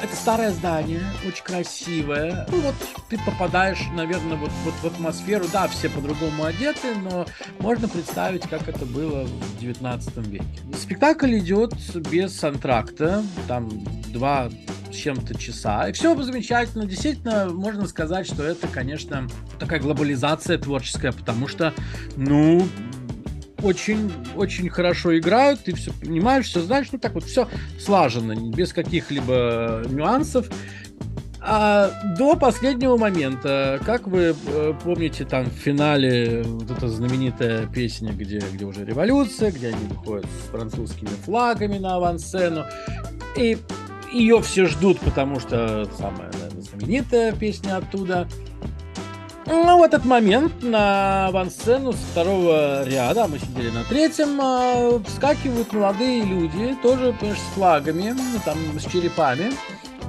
это 0.05 0.15
старое 0.15 0.51
здание, 0.51 1.01
очень 1.27 1.43
красивое. 1.43 2.47
Ну 2.51 2.59
вот 2.59 2.75
ты 3.09 3.17
попадаешь, 3.25 3.79
наверное, 3.93 4.37
вот, 4.37 4.51
вот 4.63 4.73
в 4.75 4.85
атмосферу. 4.85 5.45
Да, 5.51 5.67
все 5.67 5.89
по-другому 5.89 6.45
одеты, 6.45 6.95
но 6.95 7.25
можно 7.59 7.87
представить, 7.87 8.43
как 8.47 8.67
это 8.67 8.85
было 8.85 9.25
в 9.25 9.59
19 9.59 10.17
веке. 10.27 10.45
Спектакль 10.79 11.37
идет 11.39 11.73
без 12.11 12.43
антракта, 12.43 13.23
там 13.47 13.69
два 14.13 14.49
с 14.91 14.95
чем-то 14.95 15.37
часа. 15.37 15.89
И 15.89 15.93
все 15.93 16.15
замечательно. 16.21 16.85
Действительно, 16.85 17.49
можно 17.49 17.87
сказать, 17.87 18.27
что 18.27 18.43
это, 18.43 18.67
конечно, 18.67 19.27
такая 19.59 19.79
глобализация 19.79 20.59
творческая, 20.59 21.13
потому 21.13 21.47
что, 21.47 21.73
ну, 22.15 22.67
очень, 23.61 24.11
очень 24.35 24.69
хорошо 24.69 25.17
играют, 25.17 25.61
ты 25.63 25.75
все 25.75 25.91
понимаешь, 25.93 26.45
все 26.45 26.61
знаешь, 26.61 26.87
ну 26.91 26.99
так 26.99 27.13
вот 27.13 27.23
все 27.23 27.47
слаженно, 27.79 28.35
без 28.35 28.73
каких-либо 28.73 29.83
нюансов. 29.89 30.47
А 31.47 31.91
до 32.17 32.35
последнего 32.35 32.97
момента, 32.97 33.79
как 33.85 34.07
вы 34.07 34.35
э, 34.47 34.73
помните, 34.83 35.25
там 35.25 35.45
в 35.45 35.53
финале 35.53 36.41
вот 36.43 36.71
эта 36.71 36.87
знаменитая 36.87 37.67
песня, 37.67 38.13
где, 38.13 38.39
где 38.39 38.65
уже 38.65 38.83
революция, 38.83 39.51
где 39.51 39.67
они 39.67 39.87
выходят 39.87 40.25
с 40.25 40.49
французскими 40.49 41.09
флагами 41.23 41.77
на 41.77 41.97
авансцену, 41.97 42.65
и 43.37 43.59
ее 44.11 44.41
все 44.41 44.65
ждут, 44.65 44.99
потому 45.01 45.39
что 45.39 45.87
самая 45.99 46.31
наверное, 46.33 46.61
знаменитая 46.61 47.31
песня 47.33 47.77
оттуда. 47.77 48.27
Ну, 49.47 49.79
в 49.79 49.83
этот 49.83 50.05
момент 50.05 50.63
на 50.63 51.27
авансцену 51.27 51.93
с 51.93 51.97
второго 51.97 52.83
ряда, 52.83 53.25
а 53.25 53.27
мы 53.27 53.37
сидели 53.37 53.69
на 53.69 53.83
третьем, 53.83 54.39
а, 54.41 54.99
вскакивают 55.05 55.71
молодые 55.71 56.23
люди, 56.23 56.75
тоже, 56.81 57.13
понимаешь, 57.13 57.39
с 57.39 57.53
флагами, 57.53 58.15
там, 58.43 58.57
с 58.79 58.91
черепами. 58.91 59.51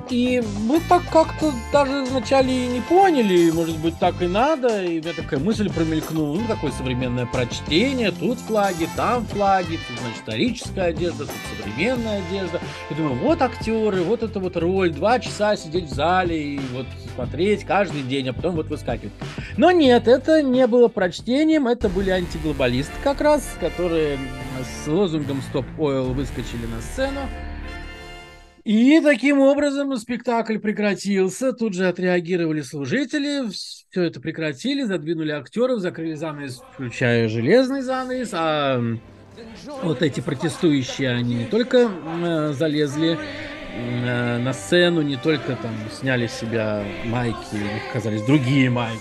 И 0.09 0.41
мы 0.69 0.81
так 0.89 1.03
как-то 1.13 1.53
даже 1.73 2.05
вначале 2.05 2.65
и 2.65 2.69
не 2.69 2.81
поняли, 2.81 3.51
может 3.51 3.77
быть, 3.79 3.99
так 3.99 4.23
и 4.23 4.27
надо. 4.27 4.85
И 4.85 5.01
у 5.01 5.03
меня 5.03 5.13
такая 5.15 5.41
мысль 5.41 5.69
промелькнула, 5.69 6.39
ну, 6.39 6.47
такое 6.47 6.71
современное 6.71 7.27
прочтение, 7.27 8.13
тут 8.13 8.39
флаги, 8.39 8.89
там 8.95 9.27
флаги, 9.27 9.79
тут, 9.89 9.99
значит, 10.01 10.21
историческая 10.21 10.83
одежда, 10.83 11.25
тут 11.25 11.35
современная 11.59 12.23
одежда. 12.27 12.61
И 12.91 12.95
думаю, 12.95 13.17
вот 13.17 13.43
актеры, 13.43 14.03
вот 14.03 14.23
это 14.23 14.39
вот 14.39 14.57
роль, 14.57 14.91
два 14.91 15.19
часа 15.19 15.57
сидеть 15.57 15.91
в 15.91 15.95
зале 15.95 16.55
и 16.55 16.61
вот 16.73 16.87
смотреть 17.15 17.65
каждый 17.65 18.03
день, 18.03 18.29
а 18.29 18.33
потом 18.33 18.55
вот 18.57 18.69
выскакивать. 18.69 19.13
Но 19.57 19.73
нет, 19.73 20.07
это 20.07 20.43
не 20.43 20.67
было 20.69 20.87
прочтением, 20.87 21.67
это 21.67 21.89
были 21.89 22.11
антиглобалисты 22.11 22.93
как 23.03 23.21
раз, 23.21 23.49
которые 23.59 24.19
с 24.85 24.87
лозунгом 24.87 25.43
«Стоп 25.43 25.67
Ойл» 25.79 26.13
выскочили 26.13 26.67
на 26.67 26.81
сцену. 26.81 27.21
И 28.67 29.01
таким 29.01 29.39
образом 29.39 29.97
спектакль 29.97 30.59
прекратился. 30.59 31.53
Тут 31.53 31.75
же 31.75 31.87
отреагировали 31.87 32.63
служители, 32.63 33.49
все 33.49 34.03
это 34.03 34.21
прекратили, 34.21 34.83
задвинули 34.83 35.31
актеров, 35.31 35.79
закрыли 35.79 36.15
занавес, 36.15 36.61
включая 36.73 37.29
железный 37.29 37.83
занавес, 37.83 38.31
а 38.33 38.83
вот 39.85 40.03
эти 40.03 40.19
протестующие, 40.19 41.11
они 41.11 41.37
не 41.37 41.45
только 41.45 41.89
э, 41.89 42.53
залезли 42.55 43.21
на 43.77 44.53
сцену, 44.53 45.03
не 45.03 45.17
только 45.17 45.57
там 45.57 45.75
сняли 45.93 46.27
с 46.27 46.33
себя 46.33 46.83
майки, 47.05 47.37
оказались 47.91 48.23
другие 48.23 48.71
майки 48.71 49.01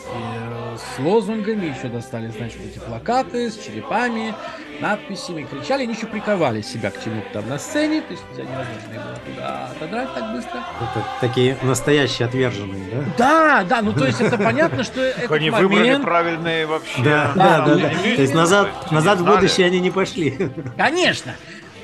с 0.78 1.00
лозунгами, 1.00 1.68
еще 1.68 1.88
достали, 1.88 2.28
значит, 2.28 2.60
эти 2.66 2.80
плакаты 2.80 3.50
с 3.50 3.58
черепами, 3.58 4.34
надписями, 4.80 5.48
кричали, 5.50 5.84
они 5.84 5.94
еще 5.94 6.08
приковали 6.08 6.62
себя 6.62 6.92
к 6.92 7.02
чему-то 7.02 7.30
там 7.34 7.50
на 7.50 7.58
сцене, 7.58 8.02
то 8.02 8.12
есть 8.12 8.24
невозможно 8.34 8.94
их 8.94 9.02
было 9.02 9.20
туда 9.26 9.70
отодрать 9.72 10.14
так 10.14 10.34
быстро. 10.34 10.60
Это 10.82 11.06
такие 11.22 11.58
настоящие 11.64 12.28
отверженные, 12.28 12.84
да? 12.92 13.04
Да, 13.18 13.64
да, 13.64 13.82
ну 13.82 13.94
то 13.94 14.06
есть 14.06 14.20
это 14.20 14.38
понятно, 14.38 14.84
что 14.84 15.02
этот 15.02 15.32
Они 15.32 15.50
выбрали 15.50 15.80
момент... 15.80 16.04
правильные 16.04 16.66
вообще. 16.66 17.04
Да, 17.04 17.32
Да, 17.36 17.66
да, 17.66 17.76
То 17.78 18.22
есть 18.22 18.34
назад, 18.34 18.70
в 18.92 19.26
будущее 19.26 19.68
они 19.68 19.80
не 19.80 19.92
пошли. 19.92 20.52
Конечно. 20.78 21.36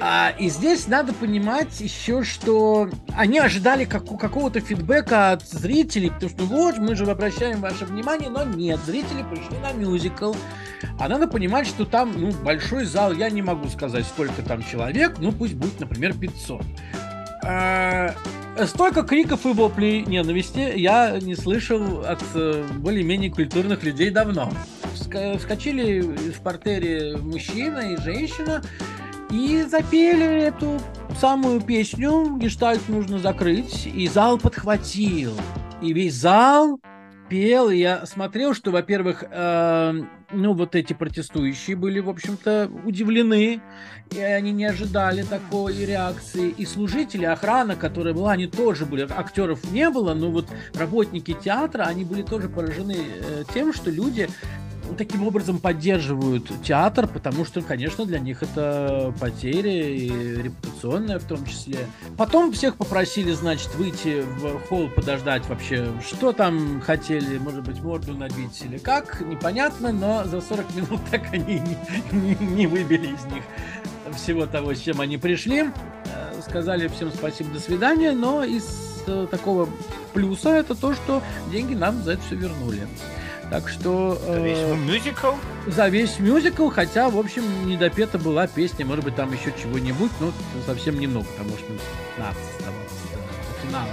А, 0.03 0.33
и 0.39 0.49
здесь 0.49 0.87
надо 0.87 1.13
понимать 1.13 1.79
еще, 1.79 2.23
что 2.23 2.89
они 3.15 3.37
ожидали 3.37 3.85
как, 3.85 4.05
какого-то 4.17 4.59
фидбэка 4.59 5.33
от 5.33 5.47
зрителей, 5.47 6.09
потому 6.09 6.29
что 6.31 6.43
вот, 6.45 6.77
мы 6.79 6.95
же 6.95 7.05
обращаем 7.05 7.61
ваше 7.61 7.85
внимание, 7.85 8.29
но 8.29 8.43
нет, 8.43 8.79
зрители 8.83 9.23
пришли 9.29 9.59
на 9.61 9.73
мюзикл. 9.73 10.33
А 10.99 11.07
надо 11.07 11.27
понимать, 11.27 11.67
что 11.67 11.85
там 11.85 12.13
ну, 12.19 12.31
большой 12.31 12.85
зал, 12.85 13.13
я 13.13 13.29
не 13.29 13.43
могу 13.43 13.67
сказать, 13.69 14.05
сколько 14.07 14.41
там 14.41 14.63
человек, 14.63 15.19
ну 15.19 15.31
пусть 15.31 15.53
будет, 15.53 15.79
например, 15.79 16.17
500. 16.17 16.63
А, 17.45 18.15
Столько 18.65 19.03
криков 19.03 19.45
и 19.45 19.53
воплей 19.53 20.01
ненависти 20.01 20.77
я 20.77 21.19
не 21.21 21.35
слышал 21.35 22.01
от 22.01 22.21
э, 22.35 22.65
более-менее 22.77 23.31
культурных 23.31 23.83
людей 23.83 24.09
давно. 24.09 24.51
Ска- 24.93 25.37
Вскочили 25.37 26.01
в 26.01 26.41
портере 26.41 27.15
мужчина 27.17 27.93
и 27.93 27.97
женщина 28.01 28.61
и 29.31 29.63
запели 29.63 30.25
эту 30.43 30.79
самую 31.19 31.61
песню 31.61 32.37
«Гештальт 32.37 32.87
нужно 32.89 33.19
закрыть», 33.19 33.85
и 33.87 34.07
зал 34.07 34.37
подхватил. 34.37 35.33
И 35.81 35.93
весь 35.93 36.15
зал 36.15 36.79
пел, 37.29 37.69
и 37.69 37.77
я 37.77 38.05
смотрел, 38.05 38.53
что, 38.53 38.71
во-первых, 38.71 39.23
э, 39.23 39.93
ну, 40.33 40.53
вот 40.53 40.75
эти 40.75 40.91
протестующие 40.91 41.77
были, 41.77 42.01
в 42.01 42.09
общем-то, 42.09 42.69
удивлены, 42.83 43.61
и 44.11 44.19
они 44.19 44.51
не 44.51 44.65
ожидали 44.65 45.23
такой 45.23 45.85
реакции. 45.85 46.49
И 46.49 46.65
служители, 46.65 47.23
охрана, 47.23 47.77
которая 47.77 48.13
была, 48.13 48.33
они 48.33 48.47
тоже 48.47 48.85
были, 48.85 49.07
актеров 49.09 49.63
не 49.71 49.89
было, 49.89 50.13
но 50.13 50.29
вот 50.29 50.47
работники 50.73 51.33
театра, 51.33 51.83
они 51.83 52.03
были 52.03 52.21
тоже 52.21 52.49
поражены 52.49 52.97
э, 52.99 53.43
тем, 53.53 53.71
что 53.71 53.89
люди 53.89 54.27
таким 54.97 55.25
образом 55.27 55.59
поддерживают 55.59 56.51
театр, 56.63 57.07
потому 57.07 57.45
что, 57.45 57.61
конечно, 57.61 58.05
для 58.05 58.19
них 58.19 58.43
это 58.43 59.13
потеря 59.19 59.89
и 59.89 60.07
репутационная 60.41 61.19
в 61.19 61.23
том 61.23 61.45
числе. 61.45 61.77
Потом 62.17 62.51
всех 62.51 62.75
попросили, 62.75 63.31
значит, 63.31 63.73
выйти 63.75 64.21
в 64.39 64.59
холл, 64.67 64.89
подождать 64.89 65.47
вообще, 65.47 65.87
что 66.07 66.31
там 66.33 66.81
хотели, 66.81 67.37
может 67.37 67.63
быть, 67.63 67.81
морду 67.81 68.13
набить 68.13 68.61
или 68.63 68.77
как, 68.77 69.21
непонятно, 69.21 69.91
но 69.91 70.23
за 70.25 70.41
40 70.41 70.75
минут 70.75 70.99
так 71.09 71.33
они 71.33 71.59
не, 71.59 71.77
не- 72.11 72.45
не 72.55 72.67
выбили 72.67 73.07
из 73.07 73.25
них 73.33 73.43
всего 74.15 74.45
того, 74.45 74.73
с 74.73 74.79
чем 74.79 74.99
они 75.01 75.17
пришли. 75.17 75.61
Э, 76.05 76.41
Сказали 76.47 76.87
всем 76.87 77.11
спасибо, 77.11 77.51
до 77.53 77.59
свидания, 77.59 78.11
но 78.13 78.43
из 78.43 78.65
э, 79.07 79.27
такого 79.29 79.69
плюса 80.13 80.49
это 80.49 80.75
то, 80.75 80.93
что 80.93 81.21
деньги 81.51 81.75
нам 81.75 82.01
за 82.03 82.13
это 82.13 82.21
все 82.23 82.35
вернули. 82.35 82.87
Так 83.51 83.67
что 83.67 84.17
э, 84.27 84.43
Весь 84.43 84.79
мюзикл? 84.87 85.33
за 85.67 85.89
весь 85.89 86.19
мюзикл, 86.19 86.69
хотя, 86.69 87.09
в 87.09 87.17
общем, 87.19 87.67
недопета 87.67 88.17
была 88.17 88.47
песня, 88.47 88.85
может 88.85 89.03
быть, 89.03 89.15
там 89.17 89.31
еще 89.33 89.53
чего-нибудь, 89.61 90.11
но 90.21 90.31
совсем 90.65 90.97
немного, 90.97 91.25
потому 91.37 91.57
что 91.57 91.67
15 92.15 92.41
оставалось 92.57 92.91
до 93.11 93.67
финала. 93.67 93.89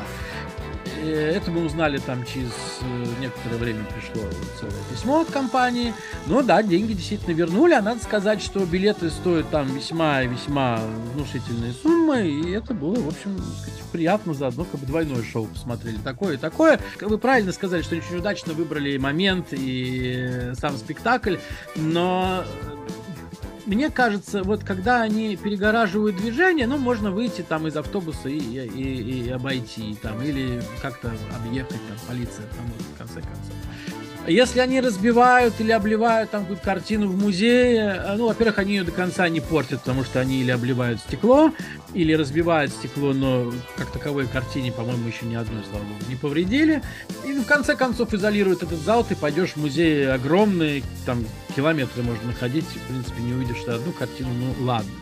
Э, 1.01 1.33
это 1.37 1.51
мы 1.51 1.65
узнали 1.65 1.99
там 1.99 2.25
через 2.25 2.53
э, 2.83 3.07
некоторое 3.21 3.57
время 3.57 3.85
пришло 3.95 4.23
целое 4.59 4.83
письмо 4.91 5.21
от 5.21 5.31
компании. 5.31 5.95
Но 6.27 6.43
да, 6.43 6.63
деньги 6.63 6.93
действительно 6.93 7.35
вернули. 7.35 7.75
А 7.75 7.83
надо 7.83 8.03
сказать, 8.03 8.43
что 8.43 8.65
билеты 8.65 9.11
стоят 9.11 9.51
там 9.51 9.75
весьма 9.75 10.23
весьма 10.23 10.81
внушительные 11.15 11.73
суммы. 11.73 12.29
И 12.29 12.51
это 12.51 12.75
было, 12.75 12.95
в 12.95 13.09
общем, 13.09 13.39
сказать, 13.39 13.83
приятно 13.93 14.35
заодно, 14.35 14.65
как 14.65 14.81
бы 14.81 14.87
двойное 14.87 15.23
шоу 15.23 15.47
посмотрели. 15.47 15.97
Такое 15.99 16.35
и 16.35 16.37
такое. 16.37 16.81
Вы 17.01 17.19
правильно 17.19 17.53
сказали, 17.53 17.83
что 17.83 17.97
очень 17.97 18.17
удачно 18.17 18.53
выбрали 18.53 18.97
момент 18.99 19.49
и 19.53 20.53
сам 20.59 20.77
спектакль. 20.77 21.37
Но 21.77 22.45
мне 23.69 23.91
кажется, 23.91 24.43
вот 24.43 24.65
когда 24.65 25.03
они 25.03 25.37
перегораживают 25.37 26.17
движение, 26.17 26.67
ну, 26.67 26.79
можно 26.79 27.11
выйти 27.11 27.43
там 27.43 27.67
из 27.67 27.77
автобуса 27.77 28.29
и, 28.31 28.39
и, 28.39 29.27
и 29.27 29.31
обойти, 29.31 29.97
там, 30.01 30.23
или 30.23 30.63
как-то 30.81 31.13
объехать, 31.37 31.81
там, 31.89 31.99
полиция 32.09 32.47
поможет, 32.57 32.87
в 32.95 32.99
конце 32.99 33.21
концов. 33.21 33.55
Если 34.29 34.61
они 34.61 34.81
разбивают 34.83 35.55
или 35.59 35.73
обливают 35.73 36.31
там 36.31 36.43
какую-то 36.43 36.63
картину 36.63 37.09
в 37.09 37.17
музее, 37.17 38.03
э, 38.05 38.17
ну, 38.17 38.27
во-первых, 38.27 38.59
они 38.59 38.75
ее 38.75 38.85
до 38.85 38.93
конца 38.93 39.27
не 39.31 39.41
портят, 39.41 39.81
потому 39.81 40.05
что 40.05 40.21
они 40.21 40.43
или 40.43 40.51
обливают 40.51 41.01
стекло, 41.01 41.51
или 41.95 42.13
разбивают 42.13 42.71
стекло, 42.71 43.15
но 43.15 43.51
как 43.77 43.91
таковой 43.91 44.27
картине, 44.27 44.71
по-моему, 44.71 45.09
еще 45.09 45.25
ни 45.25 45.35
одной, 45.35 45.63
слава 45.71 45.83
богу, 45.83 46.01
не 46.09 46.17
повредили. 46.17 46.83
И 47.25 47.33
в 47.33 47.47
конце 47.47 47.75
концов 47.75 48.13
изолируют 48.13 48.63
этот 48.63 48.79
зал, 48.81 49.03
ты 49.03 49.17
пойдешь 49.17 49.53
в 49.53 49.57
музей 49.57 50.13
огромный, 50.13 50.85
там 51.07 51.25
километры 51.57 52.03
можно 52.03 52.27
находить, 52.27 52.67
в 52.67 52.89
принципе, 52.89 53.23
не 53.23 53.33
увидишь 53.33 53.65
одну 53.67 53.93
картину, 53.93 54.29
ну 54.35 54.67
ладно. 54.67 54.93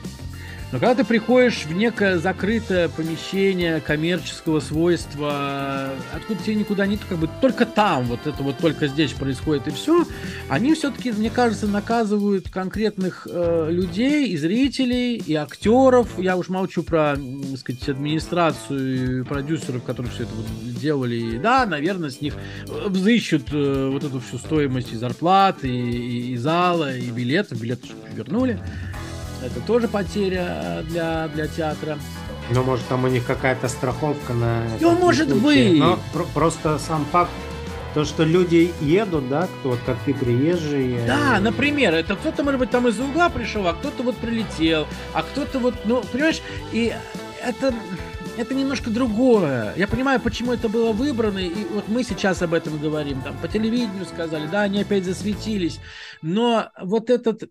Но 0.72 0.80
когда 0.80 0.96
ты 0.96 1.04
приходишь 1.04 1.64
в 1.64 1.72
некое 1.72 2.18
закрытое 2.18 2.88
помещение 2.88 3.80
коммерческого 3.80 4.58
свойства, 4.60 5.90
откуда 6.12 6.42
тебе 6.42 6.56
никуда 6.56 6.86
нет, 6.86 7.00
как 7.08 7.18
бы 7.18 7.28
только 7.40 7.66
там, 7.66 8.04
вот 8.06 8.26
это 8.26 8.42
вот 8.42 8.58
только 8.58 8.88
здесь 8.88 9.12
происходит 9.12 9.68
и 9.68 9.70
все, 9.70 10.04
они 10.48 10.74
все-таки, 10.74 11.12
мне 11.12 11.30
кажется, 11.30 11.68
наказывают 11.68 12.50
конкретных 12.50 13.28
э, 13.30 13.68
людей, 13.70 14.28
и 14.28 14.36
зрителей, 14.36 15.16
и 15.16 15.34
актеров. 15.34 16.18
Я 16.18 16.36
уж 16.36 16.48
молчу 16.48 16.82
про, 16.82 17.16
так 17.16 17.58
сказать, 17.58 17.88
администрацию 17.88 19.20
и 19.20 19.24
продюсеров, 19.24 19.84
которые 19.84 20.12
все 20.12 20.24
это 20.24 20.34
вот 20.34 20.46
делали. 20.80 21.16
И, 21.16 21.38
да, 21.38 21.64
наверное, 21.66 22.10
с 22.10 22.20
них 22.20 22.34
взыщут 22.66 23.44
э, 23.52 23.88
вот 23.92 24.02
эту 24.02 24.20
всю 24.20 24.38
стоимость 24.38 24.92
и 24.92 24.96
зарплаты, 24.96 25.68
и, 25.68 26.32
и 26.32 26.36
зала, 26.36 26.96
и 26.96 27.10
билетов. 27.10 27.60
Билеты 27.60 27.88
вернули. 28.14 28.58
Это 29.44 29.60
тоже 29.66 29.88
потеря 29.88 30.82
для, 30.88 31.28
для 31.28 31.46
театра. 31.46 31.98
Ну, 32.50 32.62
может, 32.62 32.86
там 32.86 33.04
у 33.04 33.08
них 33.08 33.24
какая-то 33.26 33.68
страховка 33.68 34.32
на... 34.32 34.62
Ну, 34.80 34.92
может 34.92 35.28
случай. 35.28 35.70
быть. 35.70 35.78
Но 35.80 35.98
про- 36.12 36.26
просто 36.32 36.78
сам 36.78 37.04
факт, 37.06 37.30
то, 37.94 38.04
что 38.04 38.24
люди 38.24 38.72
едут, 38.80 39.28
да, 39.28 39.48
кто 39.60 39.70
вот 39.70 39.78
как 39.84 39.96
ты 40.04 40.14
приезжие. 40.14 41.04
Да, 41.06 41.40
например, 41.40 41.94
это 41.94 42.14
кто-то, 42.14 42.44
может 42.44 42.60
быть, 42.60 42.70
там 42.70 42.86
из 42.86 43.00
угла 43.00 43.30
пришел, 43.30 43.66
а 43.66 43.74
кто-то 43.74 44.02
вот 44.02 44.16
прилетел, 44.18 44.86
а 45.12 45.22
кто-то 45.22 45.58
вот, 45.58 45.74
ну, 45.86 46.02
понимаешь, 46.12 46.42
и 46.72 46.94
это 47.42 47.74
это 48.36 48.54
немножко 48.54 48.90
другое. 48.90 49.72
Я 49.76 49.88
понимаю, 49.88 50.20
почему 50.20 50.52
это 50.52 50.68
было 50.68 50.92
выбрано, 50.92 51.38
и 51.38 51.64
вот 51.72 51.88
мы 51.88 52.02
сейчас 52.02 52.42
об 52.42 52.52
этом 52.52 52.78
говорим, 52.78 53.22
там 53.22 53.36
по 53.38 53.48
телевидению 53.48 54.04
сказали, 54.04 54.46
да, 54.46 54.62
они 54.62 54.82
опять 54.82 55.04
засветились, 55.04 55.80
но 56.22 56.68
вот 56.80 57.08
этот 57.08 57.44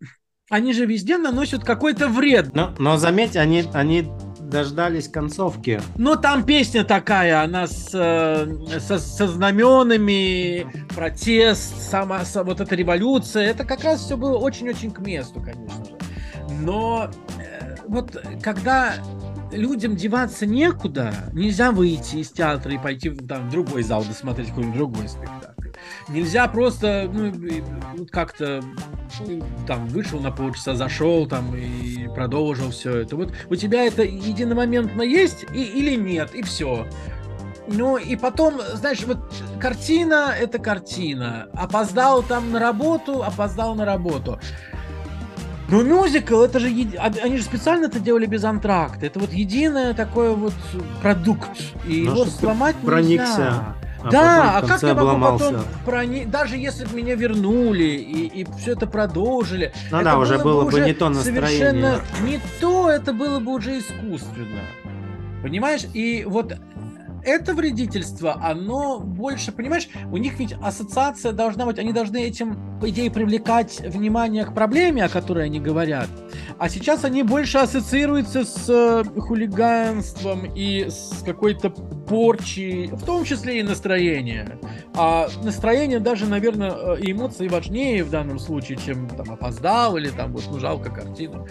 они 0.49 0.73
же 0.73 0.85
везде 0.85 1.17
наносят 1.17 1.63
какой-то 1.63 2.07
вред. 2.07 2.53
Но, 2.53 2.73
но 2.77 2.97
заметь, 2.97 3.35
они, 3.35 3.63
они 3.73 4.07
дождались 4.39 5.09
концовки. 5.09 5.81
Ну, 5.97 6.15
там 6.15 6.43
песня 6.43 6.83
такая, 6.83 7.41
она 7.41 7.67
с, 7.67 7.89
э, 7.93 8.79
со, 8.79 8.99
со 8.99 9.27
знаменами, 9.27 10.67
протест, 10.93 11.89
сама, 11.89 12.21
вот 12.35 12.61
эта 12.61 12.75
революция. 12.75 13.49
Это 13.49 13.65
как 13.65 13.83
раз 13.83 14.01
все 14.01 14.17
было 14.17 14.37
очень-очень 14.37 14.91
к 14.91 14.99
месту, 14.99 15.41
конечно 15.41 15.85
же. 15.85 15.97
Но 16.61 17.09
э, 17.39 17.75
вот 17.87 18.15
когда 18.43 18.95
людям 19.51 19.95
деваться 19.95 20.45
некуда, 20.45 21.13
нельзя 21.33 21.71
выйти 21.71 22.17
из 22.17 22.29
театра 22.29 22.71
и 22.71 22.77
пойти 22.77 23.09
там, 23.09 23.47
в 23.47 23.51
другой 23.51 23.81
зал 23.81 24.03
досмотреть 24.03 24.49
какой-нибудь 24.49 24.77
другой 24.77 25.09
спектакль. 25.09 25.54
Нельзя 26.07 26.47
просто 26.47 27.09
ну, 27.11 27.31
как-то 28.11 28.61
ну, 29.25 29.43
там 29.67 29.87
вышел 29.87 30.19
на 30.19 30.31
полчаса, 30.31 30.75
зашел 30.75 31.27
там 31.27 31.55
и 31.55 32.07
продолжил 32.07 32.71
все 32.71 32.97
это. 32.97 33.15
Вот 33.15 33.33
у 33.49 33.55
тебя 33.55 33.85
это 33.85 34.03
единомоментно 34.03 35.01
есть 35.01 35.45
и, 35.53 35.63
или 35.63 35.95
нет, 35.95 36.33
и 36.35 36.43
все. 36.43 36.87
Ну 37.67 37.97
и 37.97 38.15
потом, 38.15 38.61
знаешь, 38.75 39.03
вот 39.05 39.17
картина 39.59 40.33
это 40.39 40.59
картина. 40.59 41.47
Опоздал 41.53 42.21
там 42.21 42.51
на 42.51 42.59
работу, 42.59 43.23
опоздал 43.23 43.75
на 43.75 43.85
работу. 43.85 44.39
Но 45.67 45.81
мюзикл, 45.81 46.41
это 46.41 46.59
же, 46.59 46.69
а, 46.99 47.11
они 47.23 47.37
же 47.37 47.43
специально 47.43 47.85
это 47.85 47.99
делали 47.99 48.27
без 48.27 48.43
антракта. 48.43 49.07
Это 49.07 49.19
вот 49.19 49.33
единое 49.33 49.95
такое 49.95 50.31
вот 50.31 50.53
продукт. 51.01 51.49
И 51.87 52.03
Но 52.03 52.11
его 52.11 52.25
сломать 52.25 52.75
проникся. 52.75 53.25
нельзя. 53.25 53.75
А 54.05 54.11
да, 54.11 54.57
а 54.57 54.61
как 54.67 54.81
я 54.83 54.93
могу 54.93 55.07
обломался. 55.07 55.45
потом 55.45 55.63
прони... 55.83 56.25
даже 56.25 56.57
если 56.57 56.85
бы 56.85 56.95
меня 56.95 57.15
вернули 57.15 57.83
и, 57.83 58.41
и 58.41 58.47
все 58.59 58.73
это 58.73 58.85
продолжили, 58.85 59.73
ну 59.89 59.97
это 59.97 60.11
да, 60.11 60.17
уже 60.19 60.37
было 60.37 60.61
бы, 60.61 60.67
уже 60.67 60.85
не 60.85 60.93
то 60.93 61.09
настроение. 61.09 61.49
Совершенно 61.49 62.01
не 62.21 62.39
то, 62.59 62.89
это 62.89 63.13
было 63.13 63.39
бы 63.39 63.53
уже 63.53 63.79
искусственно. 63.79 64.61
Понимаешь? 65.41 65.85
И 65.93 66.23
вот 66.27 66.55
это 67.25 67.53
вредительство, 67.53 68.39
оно 68.41 68.99
больше, 68.99 69.51
понимаешь, 69.51 69.89
у 70.11 70.17
них 70.17 70.39
ведь 70.39 70.53
ассоциация 70.61 71.31
должна 71.31 71.65
быть, 71.65 71.79
они 71.79 71.91
должны 71.91 72.23
этим, 72.23 72.79
по 72.79 72.89
идее, 72.89 73.09
привлекать 73.09 73.81
внимание 73.81 74.45
к 74.45 74.53
проблеме, 74.53 75.03
о 75.03 75.09
которой 75.09 75.45
они 75.45 75.59
говорят. 75.59 76.07
А 76.59 76.69
сейчас 76.69 77.03
они 77.03 77.23
больше 77.23 77.57
ассоциируются 77.57 78.45
с 78.45 78.69
э, 78.69 79.03
хулиганством 79.19 80.45
и 80.55 80.87
с 80.87 81.23
какой-то 81.25 81.73
порчей, 82.07 82.87
в 82.87 83.03
том 83.03 83.23
числе 83.23 83.59
и 83.59 83.63
настроение. 83.63 84.57
А 84.93 85.27
настроение 85.43 85.99
даже, 85.99 86.25
наверное, 86.25 86.71
э, 86.71 86.99
и 87.01 87.11
эмоции 87.11 87.47
важнее 87.47 88.03
в 88.03 88.09
данном 88.09 88.39
случае, 88.39 88.77
чем 88.77 89.09
там 89.09 89.31
опоздал 89.31 89.97
или 89.97 90.09
там 90.09 90.33
вот 90.33 90.43
ну 90.49 90.59
жалко 90.59 90.89
картину. 90.89 91.47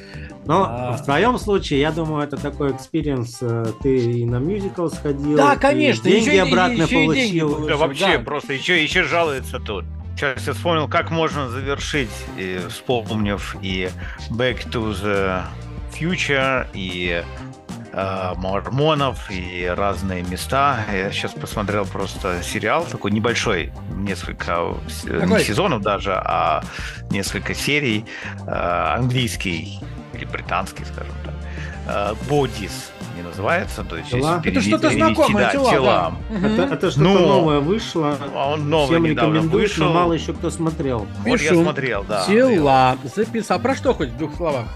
Но 0.46 0.66
а... 0.68 0.92
в 0.92 1.04
твоем 1.04 1.38
случае, 1.38 1.80
я 1.80 1.92
думаю, 1.92 2.24
это 2.24 2.36
такой 2.36 2.72
experience. 2.72 3.38
Э, 3.42 3.66
ты 3.82 3.96
и 3.96 4.24
на 4.24 4.36
мюзикл 4.36 4.88
сходил, 4.88 5.36
да, 5.36 5.56
конечно, 5.56 6.08
и 6.08 6.12
деньги 6.12 6.30
еще, 6.30 6.42
обратно 6.42 6.82
еще 6.82 6.94
получил. 6.94 7.14
Деньги 7.14 7.40
получил. 7.40 7.66
Да, 7.68 7.76
вообще, 7.76 8.18
да. 8.18 8.24
просто 8.24 8.52
еще, 8.52 8.82
еще 8.82 9.02
жалуется 9.04 9.58
тут. 9.58 9.84
Сейчас 10.16 10.46
я 10.46 10.52
вспомнил, 10.52 10.88
как 10.88 11.10
можно 11.10 11.48
завершить, 11.48 12.10
и, 12.38 12.60
вспомнив 12.68 13.56
и 13.60 13.88
Back 14.30 14.70
to 14.70 14.92
the 14.92 15.42
Future, 15.92 16.66
и 16.72 17.22
э, 17.94 18.34
мормонов 18.36 19.30
и 19.30 19.66
разные 19.66 20.22
места. 20.22 20.84
Я 20.92 21.10
сейчас 21.12 21.32
посмотрел 21.32 21.86
просто 21.86 22.42
сериал 22.42 22.84
такой 22.84 23.10
небольшой, 23.10 23.72
несколько 23.90 24.74
Какой? 25.04 25.38
не 25.38 25.44
сезонов 25.44 25.82
даже, 25.82 26.12
а 26.12 26.62
несколько 27.10 27.54
серий, 27.54 28.04
э, 28.46 28.50
английский 28.50 29.80
или 30.12 30.24
британский, 30.24 30.84
скажем 30.84 31.14
так. 31.24 31.34
Бодис 32.30 32.92
не 33.16 33.22
называется, 33.22 33.84
то 33.84 33.96
есть 33.96 34.10
тела. 34.10 34.42
это 34.44 34.60
что-то 34.60 34.90
знакомое, 34.90 35.44
да, 35.44 35.52
тела. 35.52 35.70
тела. 35.70 36.14
Да. 36.30 36.48
Это, 36.48 36.74
это 36.74 36.90
что-то 36.90 37.08
ну, 37.08 37.18
новое 37.18 37.60
вышло. 37.60 38.16
Он 38.34 38.68
новый 38.68 38.86
Всем 38.86 39.06
рекомендую, 39.06 39.50
вышел. 39.50 39.86
но 39.86 39.92
мало 39.92 40.12
еще 40.14 40.32
кто 40.32 40.50
смотрел. 40.50 41.06
Вот 41.24 41.38
Пишу. 41.38 41.54
я 41.54 41.62
смотрел, 41.62 42.04
да. 42.04 42.24
Тела. 42.26 42.96
Записал. 43.14 43.60
Про 43.60 43.74
что 43.74 43.94
хоть 43.94 44.10
в 44.10 44.16
двух 44.16 44.34
словах? 44.36 44.66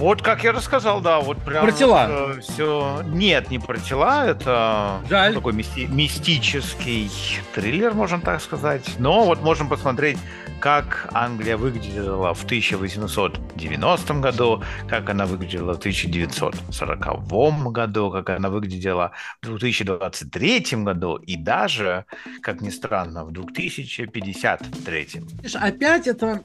Вот 0.00 0.22
как 0.22 0.44
я 0.44 0.52
рассказал, 0.52 1.02
да, 1.02 1.20
вот 1.20 1.36
прям 1.42 1.62
про 1.62 1.72
тела. 1.72 2.06
Вот, 2.08 2.38
э, 2.38 2.40
все. 2.40 3.02
Нет, 3.04 3.50
не 3.50 3.58
про 3.58 3.76
тела, 3.76 4.26
это 4.26 5.02
Жаль. 5.10 5.34
такой 5.34 5.52
мисти... 5.52 5.80
мистический 5.80 7.10
триллер, 7.54 7.92
можно 7.92 8.18
так 8.18 8.40
сказать. 8.40 8.94
Но 8.98 9.26
вот 9.26 9.42
можем 9.42 9.68
посмотреть 9.68 10.16
как 10.60 11.08
Англия 11.12 11.56
выглядела 11.56 12.34
в 12.34 12.44
1890 12.44 14.14
году, 14.14 14.62
как 14.88 15.08
она 15.08 15.24
выглядела 15.26 15.72
в 15.74 15.78
1940 15.78 17.72
году, 17.72 18.10
как 18.10 18.30
она 18.30 18.50
выглядела 18.50 19.12
в 19.42 19.58
2023 19.58 20.66
году 20.84 21.16
и 21.16 21.36
даже, 21.36 22.04
как 22.42 22.60
ни 22.60 22.68
странно, 22.68 23.24
в 23.24 23.32
2053. 23.32 25.08
Опять 25.54 26.06
это 26.06 26.42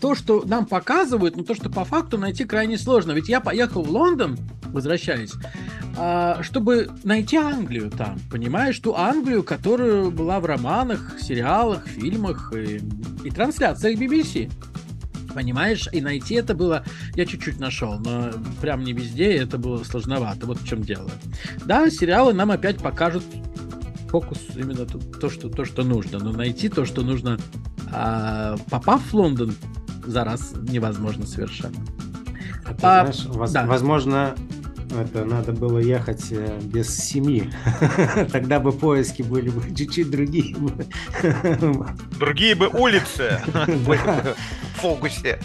то, 0.00 0.14
что 0.14 0.42
нам 0.44 0.66
показывают, 0.66 1.36
но 1.36 1.44
то, 1.44 1.54
что 1.54 1.70
по 1.70 1.84
факту 1.84 2.18
найти 2.18 2.44
крайне 2.44 2.67
сложно. 2.76 3.12
Ведь 3.12 3.28
я 3.28 3.40
поехал 3.40 3.82
в 3.82 3.90
Лондон, 3.90 4.38
возвращаясь, 4.66 5.32
а, 5.96 6.42
чтобы 6.42 6.90
найти 7.04 7.36
Англию 7.36 7.90
там, 7.90 8.18
понимаешь, 8.30 8.78
ту 8.78 8.94
Англию, 8.94 9.42
которая 9.42 10.10
была 10.10 10.40
в 10.40 10.46
романах, 10.46 11.16
сериалах, 11.20 11.86
фильмах 11.86 12.52
и, 12.54 12.80
и 13.24 13.30
трансляциях 13.30 13.98
BBC. 13.98 14.50
Понимаешь, 15.34 15.88
и 15.92 16.00
найти 16.00 16.34
это 16.34 16.54
было, 16.54 16.84
я 17.14 17.26
чуть-чуть 17.26 17.60
нашел, 17.60 17.98
но 17.98 18.30
прям 18.60 18.82
не 18.82 18.92
везде 18.92 19.32
это 19.36 19.58
было 19.58 19.84
сложновато, 19.84 20.46
вот 20.46 20.60
в 20.60 20.66
чем 20.66 20.82
дело. 20.82 21.10
Да, 21.64 21.88
сериалы 21.90 22.32
нам 22.32 22.50
опять 22.50 22.78
покажут 22.78 23.22
фокус 24.08 24.38
именно 24.56 24.86
то, 24.86 24.98
то, 24.98 25.30
что, 25.30 25.48
то, 25.48 25.64
что 25.64 25.84
нужно. 25.84 26.18
Но 26.18 26.32
найти 26.32 26.68
то, 26.68 26.84
что 26.84 27.02
нужно, 27.02 27.38
а, 27.92 28.56
попав 28.70 29.02
в 29.02 29.14
Лондон, 29.14 29.54
за 30.04 30.24
раз 30.24 30.54
невозможно 30.56 31.26
совершенно. 31.26 31.76
А 32.68 32.74
ты 32.74 32.86
А, 32.86 33.00
знаешь, 33.12 33.24
воз- 33.26 33.52
да. 33.52 33.66
возможно, 33.66 34.34
это 35.00 35.24
надо 35.24 35.52
было 35.52 35.78
ехать 35.78 36.26
э, 36.30 36.58
без 36.62 36.96
семьи. 36.96 37.50
Тогда 38.32 38.58
бы 38.60 38.72
поиски 38.72 39.22
были 39.22 39.50
бы 39.50 39.62
чуть-чуть 39.74 40.10
другие. 40.10 40.56
Другие 42.18 42.54
бы 42.54 42.68
улицы 42.68 43.40
были 43.86 44.00
Да. 44.04 44.22
бы 44.22 44.34
в 44.76 44.80
фокусе. 44.80 45.38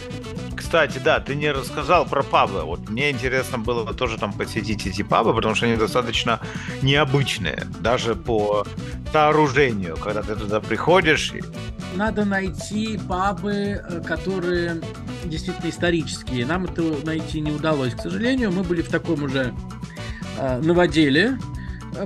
Кстати, 0.74 0.98
да, 0.98 1.20
ты 1.20 1.36
не 1.36 1.52
рассказал 1.52 2.04
про 2.04 2.24
пабы. 2.24 2.64
Вот 2.64 2.90
мне 2.90 3.12
интересно 3.12 3.60
было 3.60 3.94
тоже 3.94 4.18
там 4.18 4.34
посетить 4.34 4.88
эти 4.88 5.04
пабы, 5.04 5.32
потому 5.36 5.54
что 5.54 5.68
они 5.68 5.76
достаточно 5.76 6.40
необычные, 6.82 7.68
даже 7.80 8.16
по 8.16 8.66
сооружению. 9.12 9.96
Когда 9.98 10.24
ты 10.24 10.36
туда 10.36 10.60
приходишь, 10.62 11.32
Надо 11.96 12.26
найти 12.26 13.00
пабы, 13.08 13.84
э, 13.88 14.02
которые 14.02 14.82
действительно 15.26 15.70
исторические. 15.70 16.44
Нам 16.48 16.64
это 16.64 16.82
найти 17.06 17.40
не 17.40 17.52
удалось, 17.52 17.94
к 17.94 18.02
сожалению. 18.02 18.52
Мы 18.52 18.64
были 18.64 18.82
в 18.82 18.90
таком 18.90 19.22
уже 19.22 19.54
э, 20.40 20.60
новоделе 20.60 21.38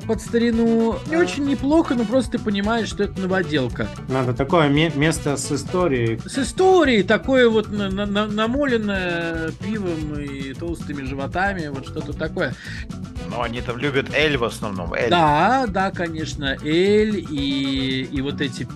под 0.07 0.21
старину. 0.21 0.95
Не 1.07 1.17
очень 1.17 1.45
неплохо, 1.45 1.95
но 1.95 2.05
просто 2.05 2.33
ты 2.33 2.39
понимаешь, 2.39 2.87
что 2.89 3.03
это 3.03 3.19
новоделка. 3.21 3.87
Надо 4.09 4.33
такое 4.33 4.69
ме- 4.69 4.91
место 4.95 5.37
с 5.37 5.51
историей. 5.51 6.19
С 6.25 6.37
историей, 6.37 7.03
такое 7.03 7.49
вот 7.49 7.71
на- 7.71 7.89
на- 7.89 8.05
на- 8.05 8.27
намоленное 8.27 9.51
пивом 9.63 10.19
и 10.19 10.53
толстыми 10.53 11.03
животами, 11.03 11.67
вот 11.67 11.87
что-то 11.87 12.13
такое. 12.13 12.53
ну, 13.29 13.41
они 13.41 13.61
там 13.61 13.77
любят 13.77 14.07
эль 14.13 14.37
в 14.37 14.43
основном. 14.45 14.93
Эль. 14.93 15.09
Да, 15.09 15.65
да, 15.67 15.91
конечно, 15.91 16.55
эль 16.63 17.17
и, 17.29 18.03
и 18.09 18.21
вот 18.21 18.39
эти 18.39 18.67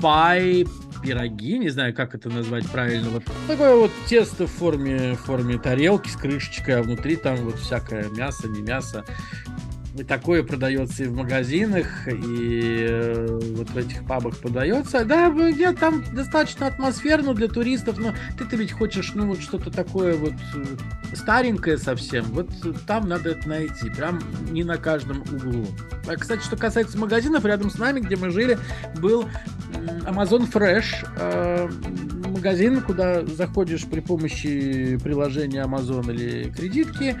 пай, 0.00 0.66
пироги, 1.02 1.58
не 1.58 1.68
знаю, 1.70 1.94
как 1.94 2.14
это 2.14 2.28
назвать 2.28 2.66
правильно. 2.68 3.08
Вот 3.10 3.22
такое 3.46 3.74
вот 3.74 3.90
тесто 4.06 4.46
в 4.46 4.50
форме, 4.50 5.14
в 5.14 5.24
форме 5.24 5.58
тарелки 5.58 6.08
с 6.08 6.16
крышечкой, 6.16 6.78
а 6.80 6.82
внутри 6.82 7.16
там 7.16 7.36
вот 7.36 7.58
всякое 7.58 8.08
мясо, 8.10 8.48
не 8.48 8.60
мясо. 8.62 9.04
И 9.96 10.02
такое 10.02 10.42
продается 10.42 11.04
и 11.04 11.06
в 11.06 11.14
магазинах, 11.14 12.08
и 12.08 12.86
э, 12.88 13.38
вот 13.54 13.70
в 13.70 13.76
этих 13.76 14.04
пабах 14.04 14.36
продается. 14.38 15.04
Да, 15.04 15.28
нет, 15.28 15.78
там 15.78 16.02
достаточно 16.12 16.66
атмосферно 16.66 17.32
для 17.32 17.46
туристов, 17.46 17.98
но 17.98 18.12
ты-то 18.36 18.56
ведь 18.56 18.72
хочешь, 18.72 19.12
ну, 19.14 19.28
вот 19.28 19.40
что-то 19.40 19.70
такое 19.70 20.16
вот 20.16 20.32
э, 20.32 21.14
старенькое 21.14 21.78
совсем. 21.78 22.24
Вот 22.24 22.50
там 22.88 23.08
надо 23.08 23.30
это 23.30 23.48
найти, 23.48 23.88
прям 23.90 24.18
не 24.50 24.64
на 24.64 24.78
каждом 24.78 25.22
углу. 25.22 25.66
А, 26.08 26.16
кстати, 26.16 26.42
что 26.42 26.56
касается 26.56 26.98
магазинов, 26.98 27.44
рядом 27.44 27.70
с 27.70 27.78
нами, 27.78 28.00
где 28.00 28.16
мы 28.16 28.30
жили, 28.30 28.58
был 28.96 29.28
Amazon 30.06 30.50
Fresh, 30.50 31.06
э, 31.18 31.68
магазин, 32.44 32.82
куда 32.82 33.24
заходишь 33.24 33.84
при 33.84 34.00
помощи 34.00 34.98
приложения 35.02 35.62
Amazon 35.62 36.12
или 36.12 36.50
кредитки, 36.50 37.16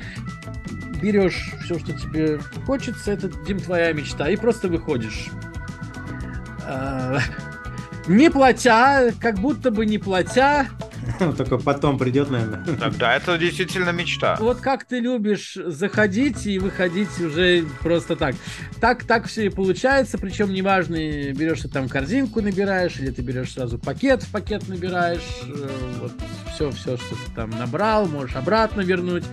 берешь 1.04 1.52
все, 1.62 1.78
что 1.78 1.92
тебе 1.92 2.38
хочется, 2.66 3.12
это, 3.12 3.28
Дим, 3.46 3.60
твоя 3.60 3.92
мечта, 3.92 4.30
и 4.30 4.36
просто 4.36 4.68
выходишь. 4.68 5.28
А, 6.66 7.18
Не 8.08 8.30
платя, 8.30 9.12
как 9.20 9.38
будто 9.38 9.70
бы 9.70 9.84
не 9.84 9.98
платя, 9.98 10.66
Только 11.36 11.58
потом 11.58 11.98
придет, 11.98 12.30
наверное. 12.30 12.64
Тогда 12.80 13.14
это 13.14 13.36
действительно 13.36 13.90
мечта. 13.90 14.36
Вот 14.40 14.60
как 14.60 14.84
ты 14.84 15.00
любишь 15.00 15.54
заходить 15.54 16.46
и 16.46 16.58
выходить 16.58 17.20
уже 17.20 17.66
просто 17.80 18.16
так. 18.16 18.34
Так, 18.80 19.04
так 19.04 19.26
все 19.26 19.46
и 19.46 19.48
получается, 19.48 20.16
причем 20.16 20.52
неважно, 20.52 20.96
берешь 20.96 21.60
ты 21.60 21.68
там 21.68 21.88
корзинку 21.88 22.40
набираешь, 22.40 22.98
или 22.98 23.10
ты 23.10 23.20
берешь 23.20 23.52
сразу 23.52 23.78
пакет, 23.78 24.22
в 24.22 24.32
пакет 24.32 24.66
набираешь, 24.68 25.42
э, 25.44 25.68
вот 26.00 26.12
все, 26.54 26.70
все, 26.70 26.96
что 26.96 27.14
ты 27.14 27.30
там 27.34 27.50
набрал, 27.50 28.06
можешь 28.06 28.36
обратно 28.36 28.80
вернуть. 28.80 29.24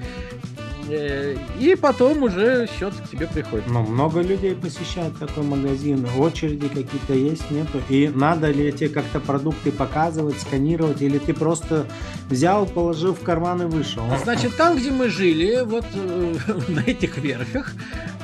Э, 0.91 1.35
И 1.59 1.75
потом 1.75 2.23
уже 2.23 2.67
счет 2.77 2.93
к 2.93 3.09
тебе 3.09 3.27
приходит. 3.27 3.67
Но 3.67 3.81
много 3.81 4.21
людей 4.21 4.55
посещают 4.55 5.17
такой 5.17 5.43
магазин. 5.43 6.05
Очереди 6.17 6.67
какие-то 6.67 7.13
есть, 7.13 7.49
нету. 7.51 7.81
И 7.89 8.11
надо 8.13 8.51
ли 8.51 8.71
тебе 8.71 8.89
как-то 8.89 9.19
продукты 9.19 9.71
показывать, 9.71 10.39
сканировать, 10.39 11.01
или 11.01 11.17
ты 11.17 11.33
просто 11.33 11.85
взял, 12.29 12.65
положил 12.65 13.13
в 13.13 13.21
карман 13.21 13.61
и 13.61 13.65
вышел? 13.65 14.03
Значит, 14.23 14.55
там, 14.57 14.77
где 14.77 14.91
мы 14.91 15.09
жили, 15.09 15.61
вот 15.63 15.85
э, 15.93 16.35
на 16.67 16.81
этих 16.81 17.17
верфях, 17.17 17.73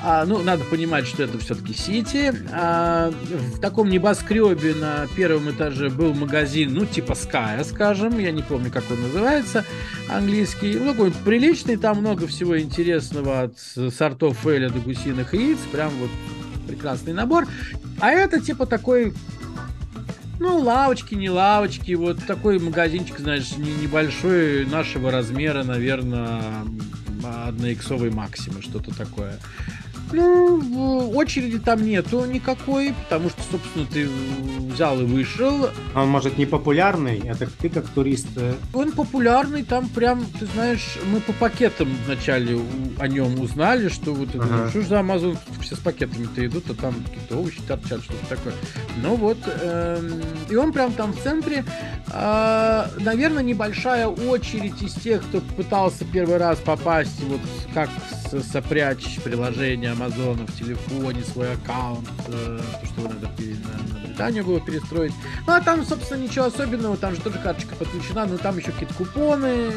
а, 0.03 0.25
ну, 0.25 0.41
надо 0.41 0.63
понимать, 0.65 1.07
что 1.07 1.23
это 1.23 1.37
все-таки 1.39 1.73
Сити. 1.73 2.33
а, 2.51 3.11
в 3.55 3.59
таком 3.59 3.89
небоскребе 3.89 4.75
на 4.75 5.07
первом 5.15 5.49
этаже 5.51 5.89
был 5.89 6.13
магазин, 6.13 6.73
ну, 6.73 6.85
типа 6.85 7.13
Sky, 7.13 7.63
скажем, 7.63 8.17
я 8.19 8.31
не 8.31 8.41
помню, 8.43 8.71
как 8.71 8.83
он 8.91 9.01
называется, 9.01 9.65
английский. 10.09 10.77
Ну, 10.79 10.91
такой 10.91 11.11
приличный, 11.11 11.77
там 11.77 11.97
много 11.99 12.27
всего 12.27 12.59
интересного 12.59 13.43
от 13.43 13.57
сортов 13.93 14.45
эля 14.45 14.69
до 14.69 14.79
гусиных 14.79 15.33
яиц, 15.33 15.59
прям 15.71 15.91
вот 15.99 16.09
прекрасный 16.67 17.13
набор. 17.13 17.47
А 17.99 18.11
это 18.11 18.39
типа 18.39 18.65
такой 18.65 19.13
ну, 20.39 20.59
лавочки, 20.59 21.15
не 21.15 21.29
лавочки, 21.29 21.93
вот 21.93 22.23
такой 22.25 22.59
магазинчик, 22.59 23.19
знаешь, 23.19 23.57
не- 23.57 23.73
небольшой, 23.73 24.65
нашего 24.65 25.11
размера, 25.11 25.63
наверное, 25.63 26.63
одноиксовый 27.23 28.11
максимум, 28.11 28.61
что-то 28.61 28.95
такое. 28.95 29.39
Ну, 30.13 31.11
очереди 31.15 31.59
там 31.59 31.83
нету 31.85 32.23
никакой, 32.25 32.93
потому 33.03 33.29
что, 33.29 33.41
собственно, 33.51 33.85
ты 33.85 34.07
взял 34.73 34.99
и 34.99 35.05
вышел. 35.05 35.69
Он, 35.95 36.07
может, 36.09 36.37
не 36.37 36.45
популярный, 36.45 37.19
это 37.19 37.47
ты 37.59 37.69
как 37.69 37.87
турист. 37.87 38.27
э, 38.35 38.53
Он 38.73 38.91
популярный, 38.91 39.63
там 39.63 39.89
прям, 39.89 40.25
ты 40.39 40.45
знаешь, 40.47 40.97
мы 41.11 41.19
по 41.19 41.33
пакетам 41.33 41.89
вначале 42.05 42.59
о 42.99 43.07
нем 43.07 43.39
узнали, 43.39 43.89
что 43.89 44.13
вот 44.13 44.29
это, 44.29 44.43
Ага. 44.43 44.69
что 44.69 44.81
ж 44.81 44.85
за 44.87 44.99
Амазон, 44.99 45.37
все 45.61 45.75
с 45.75 45.79
пакетами-то 45.79 46.45
идут, 46.45 46.69
а 46.69 46.73
там 46.73 46.93
какие-то 47.03 47.37
овощи 47.37 47.59
торчат, 47.67 48.01
что-то 48.03 48.25
такое. 48.29 48.53
Ну 49.03 49.15
вот, 49.15 49.37
эм, 49.61 50.21
и 50.49 50.55
он 50.55 50.71
прям 50.73 50.91
там 50.93 51.13
в 51.13 51.21
центре. 51.21 51.63
А, 52.11 52.89
наверное, 52.99 53.43
небольшая 53.43 54.07
очередь 54.07 54.81
из 54.81 54.93
тех, 54.93 55.21
кто 55.23 55.41
пытался 55.41 56.05
первый 56.05 56.37
раз 56.37 56.59
попасть, 56.59 57.21
вот 57.23 57.41
как 57.73 57.89
сопрячь 58.51 59.19
приложение 59.23 59.93
Амазона 59.97 60.45
в 60.45 60.55
телефоне, 60.55 61.23
свой 61.23 61.53
аккаунт, 61.53 62.07
э, 62.27 62.59
то, 62.81 62.85
что 62.85 63.01
надо 63.01 63.27
на, 63.27 63.93
на 63.93 64.07
Британию 64.07 64.45
было 64.45 64.61
перестроить. 64.61 65.13
Ну, 65.47 65.53
а 65.53 65.61
там, 65.61 65.83
собственно, 65.83 66.21
ничего 66.21 66.45
особенного, 66.45 66.97
там 66.97 67.15
же 67.15 67.21
тоже 67.21 67.39
карточка 67.39 67.75
подключена, 67.75 68.27
но 68.27 68.37
там 68.37 68.57
еще 68.57 68.71
какие-то 68.71 68.93
купоны, 68.93 69.71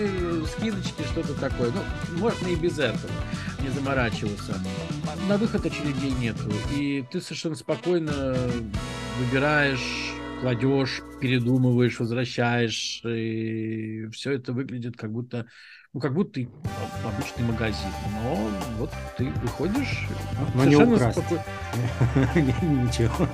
скидочки, 0.46 1.02
что-то 1.12 1.34
такое. 1.34 1.72
Ну, 1.72 2.18
можно 2.18 2.48
и 2.48 2.54
без 2.54 2.78
этого 2.78 3.10
не 3.62 3.70
заморачиваться. 3.70 4.60
На 5.28 5.38
выход 5.38 5.64
очередей 5.64 6.12
нету, 6.12 6.50
и 6.76 7.04
ты 7.10 7.20
совершенно 7.20 7.56
спокойно 7.56 8.36
выбираешь, 9.18 10.14
кладешь, 10.40 11.00
передумываешь, 11.20 11.98
возвращаешь, 11.98 13.00
и 13.04 14.06
все 14.12 14.32
это 14.32 14.52
выглядит 14.52 14.96
как 14.96 15.12
будто, 15.12 15.46
ну, 15.92 16.00
как 16.00 16.14
будто 16.14 16.40
обычный 17.04 17.44
магазин. 17.44 17.88
Но 18.22 18.48
вот 18.78 18.90
ты 19.18 19.28
выходишь, 19.42 20.06
Но 20.54 20.64
не 20.64 20.76
украсть. 20.76 21.18
Ничего. 22.36 23.26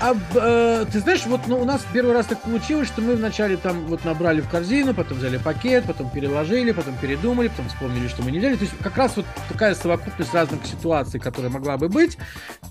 А, 0.00 0.14
э, 0.34 0.86
ты 0.90 1.00
знаешь, 1.00 1.26
вот 1.26 1.42
ну, 1.48 1.60
у 1.60 1.66
нас 1.66 1.84
первый 1.92 2.14
раз 2.14 2.26
так 2.26 2.40
получилось, 2.40 2.88
что 2.88 3.02
мы 3.02 3.14
вначале 3.14 3.58
там 3.58 3.84
вот 3.86 4.06
набрали 4.06 4.40
в 4.40 4.48
корзину, 4.48 4.94
потом 4.94 5.18
взяли 5.18 5.36
пакет, 5.36 5.84
потом 5.86 6.08
переложили, 6.08 6.72
потом 6.72 6.96
передумали, 6.96 7.48
потом 7.48 7.68
вспомнили, 7.68 8.08
что 8.08 8.22
мы 8.22 8.30
не 8.30 8.38
взяли. 8.38 8.56
То 8.56 8.64
есть 8.64 8.78
как 8.78 8.96
раз 8.96 9.16
вот 9.16 9.26
такая 9.50 9.74
совокупность 9.74 10.32
разных 10.32 10.64
ситуаций, 10.64 11.20
которая 11.20 11.50
могла 11.50 11.76
бы 11.76 11.90
быть. 11.90 12.16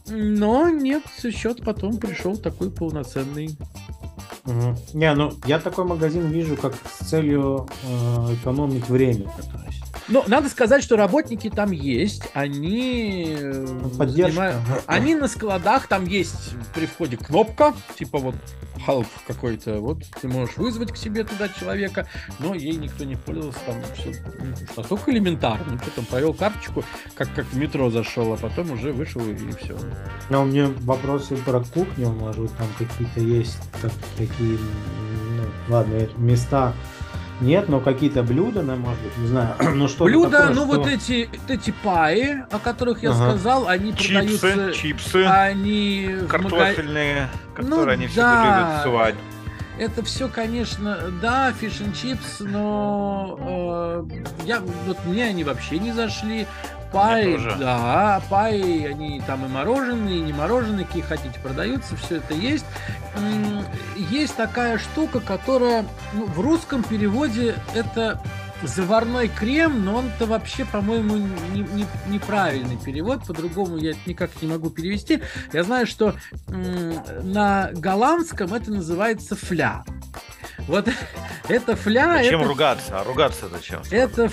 Но 0.08 0.68
нет, 0.70 1.04
счет 1.32 1.64
потом 1.64 1.98
пришел 1.98 2.38
такой 2.38 2.72
полноценный. 2.72 3.56
Мгм. 4.46 4.76
Не, 4.94 5.14
ну 5.14 5.34
я 5.46 5.60
такой 5.60 5.86
магазин 5.86 6.28
вижу 6.30 6.56
как 6.58 6.74
с 6.76 7.10
целью 7.10 7.68
э, 7.84 8.34
экономить 8.34 8.90
время. 8.90 9.32
Но 10.08 10.24
надо 10.28 10.50
сказать, 10.50 10.84
что 10.84 10.96
работники 10.98 11.50
там 11.50 11.72
есть, 11.72 12.24
они 12.34 13.36
э, 13.40 13.66
Ну, 13.68 13.90
Поддержка. 13.92 14.32
занимают- 14.32 14.84
Они 14.88 15.16
на 15.16 15.28
складах, 15.28 15.88
там 15.88 16.06
есть 16.06 16.54
при 16.74 16.86
входе 16.86 17.18
кнопка, 17.18 17.74
типа 17.98 18.18
вот 18.18 18.36
халк 18.86 19.06
какой-то, 19.28 19.80
вот 19.80 20.00
ты 20.22 20.28
можешь 20.28 20.58
вызвать 20.58 20.92
к 20.92 20.98
себе 20.98 21.24
туда 21.24 21.48
человека, 21.50 22.08
но 22.40 22.56
ей 22.56 22.76
никто 22.76 23.04
не 23.04 23.16
пользовался, 23.16 23.60
там 23.68 23.76
все 23.96 24.16
настолько 24.76 25.12
элементарно, 25.12 25.66
ну 25.74 25.78
что 25.78 25.92
там, 25.92 26.06
провел 26.06 26.34
карточку, 26.34 26.84
как, 27.16 27.32
как 27.36 27.46
в 27.46 27.58
метро 27.58 27.92
зашел, 27.92 28.34
а 28.34 28.38
потом 28.38 28.72
уже 28.72 28.92
вышел 28.92 29.22
и 29.22 29.36
все. 29.62 29.78
Но 30.32 30.42
у 30.42 30.46
меня 30.46 30.70
вопросы 30.80 31.36
про 31.38 31.60
кухню, 31.62 32.10
может 32.10 32.52
там 32.58 32.68
какие-то 32.80 33.20
есть 33.20 33.60
так- 33.82 33.92
такие, 34.18 34.58
ну, 34.58 35.44
ладно, 35.70 36.08
места 36.18 36.74
Нет, 37.42 37.68
но 37.70 37.80
какие-то 37.80 38.22
блюда, 38.24 38.62
ну, 38.62 38.76
может 38.76 39.02
быть, 39.02 39.18
не 39.18 39.28
знаю. 39.28 39.56
Ну, 39.76 39.88
что 39.88 40.06
Блюда, 40.06 40.32
такое, 40.42 40.56
ну 40.56 40.66
что- 40.66 40.78
вот 40.78 40.88
эти, 40.88 41.30
эти 41.48 41.72
pie 41.84 42.14
'и, 42.14 42.44
о 42.52 42.60
которых 42.60 43.02
я 43.04 43.10
Ага. 43.12 43.32
сказал, 43.32 43.68
они 43.68 43.94
Чипсы, 43.96 44.40
продаются... 44.40 44.74
чипсы, 44.74 45.26
Они 45.26 46.08
мага- 46.22 46.28
картофельные, 46.28 47.30
которые 47.56 47.86
Ну 47.86 47.92
они 47.92 48.08
всегда 48.08 48.32
да. 48.44 48.60
любят 48.70 48.84
сувать. 48.84 49.16
Это 49.80 50.04
все, 50.06 50.28
конечно, 50.28 51.00
да, 51.22 51.52
fish 51.54 51.82
and 51.82 51.96
chips, 52.00 52.42
но 52.42 53.36
э, 53.42 54.04
я, 54.46 54.60
вот 54.86 54.98
мне 55.06 55.26
они 55.26 55.44
вообще 55.44 55.80
не 55.80 55.92
зашли. 55.92 56.46
Pie, 56.92 57.38
да, 57.58 58.22
pie, 58.30 58.60
они 58.90 59.22
там 59.26 59.46
и 59.46 59.48
мороженые, 59.48 60.18
и 60.18 60.22
не 60.22 60.34
мороженые, 60.34 60.86
какие 60.86 61.04
хотите, 61.04 61.40
продаются, 61.42 61.96
все 61.96 62.18
это 62.18 62.34
есть. 62.34 62.66
Есть 63.96 64.36
такая 64.36 64.78
штука, 64.78 65.20
которая 65.22 65.86
ну, 66.14 66.26
в 66.26 66.40
русском 66.40 66.84
переводе 66.84 67.56
это 67.74 68.22
заварной 68.64 69.28
крем, 69.28 69.84
но 69.86 69.96
он-то 69.98 70.26
вообще, 70.28 70.66
по-моему, 70.66 71.16
не- 71.16 71.62
не- 71.74 71.88
неправильный 72.08 72.78
перевод, 72.78 73.26
по-другому 73.26 73.78
я 73.78 73.92
это 73.92 74.00
никак 74.06 74.30
не 74.42 74.48
могу 74.48 74.70
перевести. 74.70 75.22
Я 75.52 75.64
знаю, 75.64 75.88
что 75.88 76.14
на 76.48 77.70
голландском 77.74 78.54
это 78.54 78.72
называется 78.72 79.36
фля. 79.36 79.84
Вот 80.68 80.88
это 81.48 81.76
фля, 81.76 82.18
Зачем 82.18 82.42
это, 82.42 82.50
ругаться? 82.50 83.00
А 83.00 83.04
ругаться 83.04 83.48
зачем? 83.50 83.82
это 83.90 84.30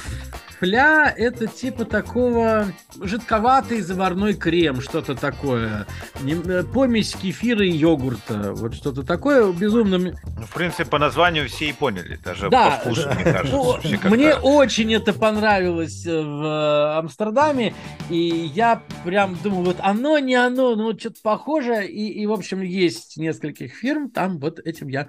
фля, 0.59 1.13
это 1.17 1.47
типа 1.47 1.85
такого 1.85 2.67
жидковатый 3.01 3.81
заварной 3.81 4.35
крем, 4.35 4.81
что-то 4.81 5.15
такое. 5.15 5.87
Э, 6.25 6.65
Помесь 6.73 7.15
кефира 7.15 7.65
и 7.65 7.71
йогурта, 7.71 8.53
вот 8.53 8.75
что-то 8.75 9.03
такое 9.03 9.53
безумно 9.53 9.99
Ну, 9.99 10.13
в 10.13 10.53
принципе, 10.55 10.85
по 10.85 10.99
названию 10.99 11.49
все 11.49 11.71
и 11.71 11.73
поняли, 11.73 12.19
даже 12.25 12.49
Да, 12.51 12.71
по 12.71 12.93
вкусу, 12.93 13.09
мне 13.15 13.25
кажется. 13.25 14.09
мне 14.09 14.35
очень 14.35 14.93
это 14.95 15.13
понравилось 15.13 16.05
э, 16.07 16.21
в 16.23 16.45
э, 16.45 16.99
Амстердаме, 16.99 17.75
и 18.11 18.19
я 18.55 18.83
прям 19.05 19.37
думаю, 19.43 19.65
вот 19.65 19.77
оно, 19.81 20.19
не 20.19 20.35
оно, 20.35 20.75
ну 20.77 20.99
что-то 20.99 21.21
похоже, 21.23 21.87
и, 21.87 22.09
и, 22.09 22.27
в 22.27 22.33
общем, 22.33 22.63
есть 22.63 23.17
нескольких 23.17 23.73
фирм, 23.75 24.11
там 24.11 24.39
вот 24.39 24.59
этим 24.59 24.89
я 24.89 25.09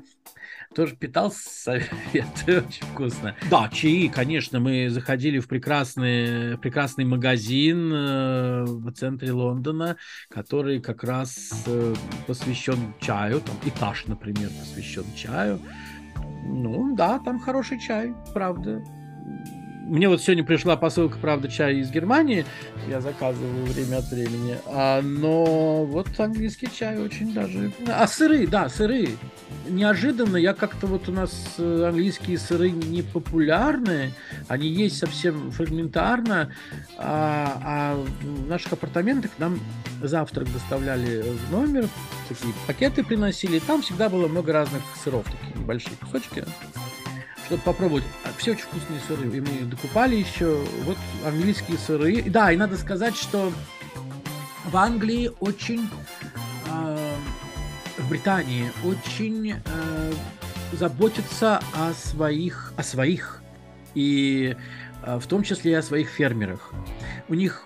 тоже 0.76 0.96
питался, 0.96 1.50
советую, 1.50 2.66
очень 2.68 2.86
вкусно. 2.94 3.36
Да, 3.50 3.70
чаи, 3.70 4.08
конечно, 4.08 4.60
мы 4.60 4.90
заходили 4.90 5.40
в 5.40 5.48
прекрасный, 5.48 6.58
прекрасный 6.58 7.06
магазин 7.06 7.92
э, 7.92 8.64
в 8.66 8.92
центре 8.92 9.32
Лондона, 9.32 9.98
который 10.30 10.80
как 10.80 11.04
раз 11.04 11.64
э, 11.68 11.96
посвящен 12.28 12.94
чаю, 13.00 13.42
там 13.42 13.56
этаж, 13.66 14.06
например, 14.06 14.50
посвящен 14.60 15.06
чаю. 15.16 15.60
Ну, 16.46 16.96
да, 16.96 17.20
там 17.20 17.40
хороший 17.40 17.80
чай, 17.80 18.14
правда. 18.34 18.84
Мне 19.90 20.08
вот 20.08 20.22
сегодня 20.22 20.44
пришла 20.44 20.78
посылка, 20.78 21.18
правда, 21.18 21.48
чая 21.48 21.74
из 21.74 21.90
Германии. 21.90 22.46
Я 22.88 23.02
заказываю 23.02 23.66
время 23.66 23.98
от 23.98 24.06
времени. 24.12 24.56
А, 24.68 25.02
но 25.02 25.84
вот 25.84 26.08
английский 26.20 26.70
чай 26.72 27.00
очень 27.00 27.34
даже... 27.34 27.72
А 27.88 28.06
сыры, 28.06 28.46
да, 28.46 28.70
сыры. 28.70 29.10
Неожиданно 29.68 30.38
я 30.38 30.54
как-то 30.54 30.86
вот 30.86 31.10
у 31.10 31.12
нас 31.12 31.56
э, 31.58 31.86
английские 31.90 32.38
сыры 32.38 32.70
не 32.70 33.02
популярны. 33.02 34.14
Они 34.48 34.68
есть 34.68 35.00
совсем 35.00 35.50
фрагментарно. 35.50 36.54
А, 37.00 37.60
а 37.66 38.06
в 38.22 38.48
наших 38.48 38.74
апартаментах 38.74 39.32
нам 39.40 39.60
завтрак 40.04 40.54
доставляли 40.54 41.24
в 41.24 41.52
номер. 41.52 41.88
Такие 42.28 42.54
пакеты 42.68 43.04
приносили. 43.04 43.58
Там 43.58 43.82
всегда 43.82 44.08
было 44.08 44.28
много 44.28 44.54
разных 44.54 44.84
сыров. 45.04 45.26
Такие 45.26 45.60
небольшие 45.60 45.98
кусочки 46.00 46.46
чтобы 47.50 47.64
попробовать. 47.64 48.04
Все 48.38 48.52
очень 48.52 48.62
вкусные 48.62 49.00
сыры. 49.08 49.36
И 49.36 49.42
мы 49.42 49.66
докупали 49.66 50.16
еще. 50.16 50.64
Вот 50.84 50.98
английские 51.26 51.80
сыры. 51.80 52.22
Да, 52.28 52.52
и 52.52 52.58
надо 52.58 52.78
сказать, 52.78 53.16
что 53.16 53.52
в 54.66 54.78
Англии 54.78 55.32
очень... 55.40 55.90
э, 56.68 57.16
в 57.98 58.08
Британии 58.08 58.72
очень 58.86 59.54
э, 59.54 60.14
заботятся 60.74 61.60
о 61.74 61.92
своих, 61.94 62.72
о 62.78 62.84
своих. 62.84 63.42
И 63.96 64.56
э, 65.04 65.18
в 65.18 65.26
том 65.26 65.42
числе 65.42 65.72
и 65.72 65.76
о 65.76 65.82
своих 65.82 66.08
фермерах. 66.10 66.72
У 67.30 67.34
них 67.34 67.66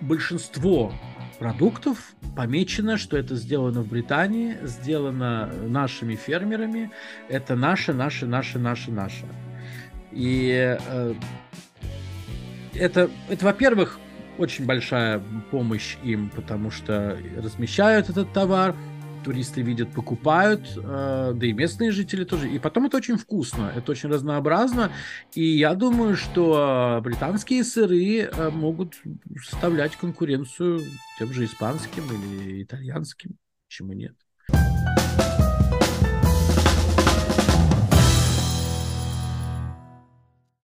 большинство 0.00 0.90
продуктов. 1.38 2.14
Помечено, 2.34 2.96
что 2.98 3.16
это 3.16 3.34
сделано 3.36 3.82
в 3.82 3.88
Британии, 3.88 4.56
сделано 4.62 5.52
нашими 5.66 6.14
фермерами, 6.14 6.90
это 7.28 7.56
наше, 7.56 7.92
наше, 7.92 8.26
наше, 8.26 8.58
наше, 8.58 8.90
наше. 8.90 9.24
И 10.12 10.76
э, 10.78 11.14
это, 12.74 13.10
это, 13.28 13.44
во-первых, 13.44 13.98
очень 14.38 14.66
большая 14.66 15.22
помощь 15.50 15.96
им, 16.02 16.30
потому 16.30 16.70
что 16.70 17.18
размещают 17.36 18.10
этот 18.10 18.32
товар, 18.32 18.74
туристы 19.26 19.60
видят, 19.60 19.90
покупают, 19.90 20.72
э, 20.76 21.32
да 21.34 21.46
и 21.46 21.52
местные 21.52 21.90
жители 21.90 22.22
тоже. 22.24 22.48
И 22.48 22.60
потом 22.60 22.86
это 22.86 22.96
очень 22.96 23.16
вкусно, 23.18 23.72
это 23.74 23.90
очень 23.90 24.08
разнообразно. 24.08 24.92
И 25.34 25.44
я 25.44 25.74
думаю, 25.74 26.16
что 26.16 27.00
британские 27.02 27.64
сыры 27.64 28.20
э, 28.20 28.50
могут 28.50 28.94
составлять 29.50 29.96
конкуренцию 29.96 30.80
тем 31.18 31.32
же 31.32 31.44
испанским 31.44 32.04
или 32.04 32.62
итальянским. 32.62 33.36
Почему 33.68 33.94
нет? 33.94 34.14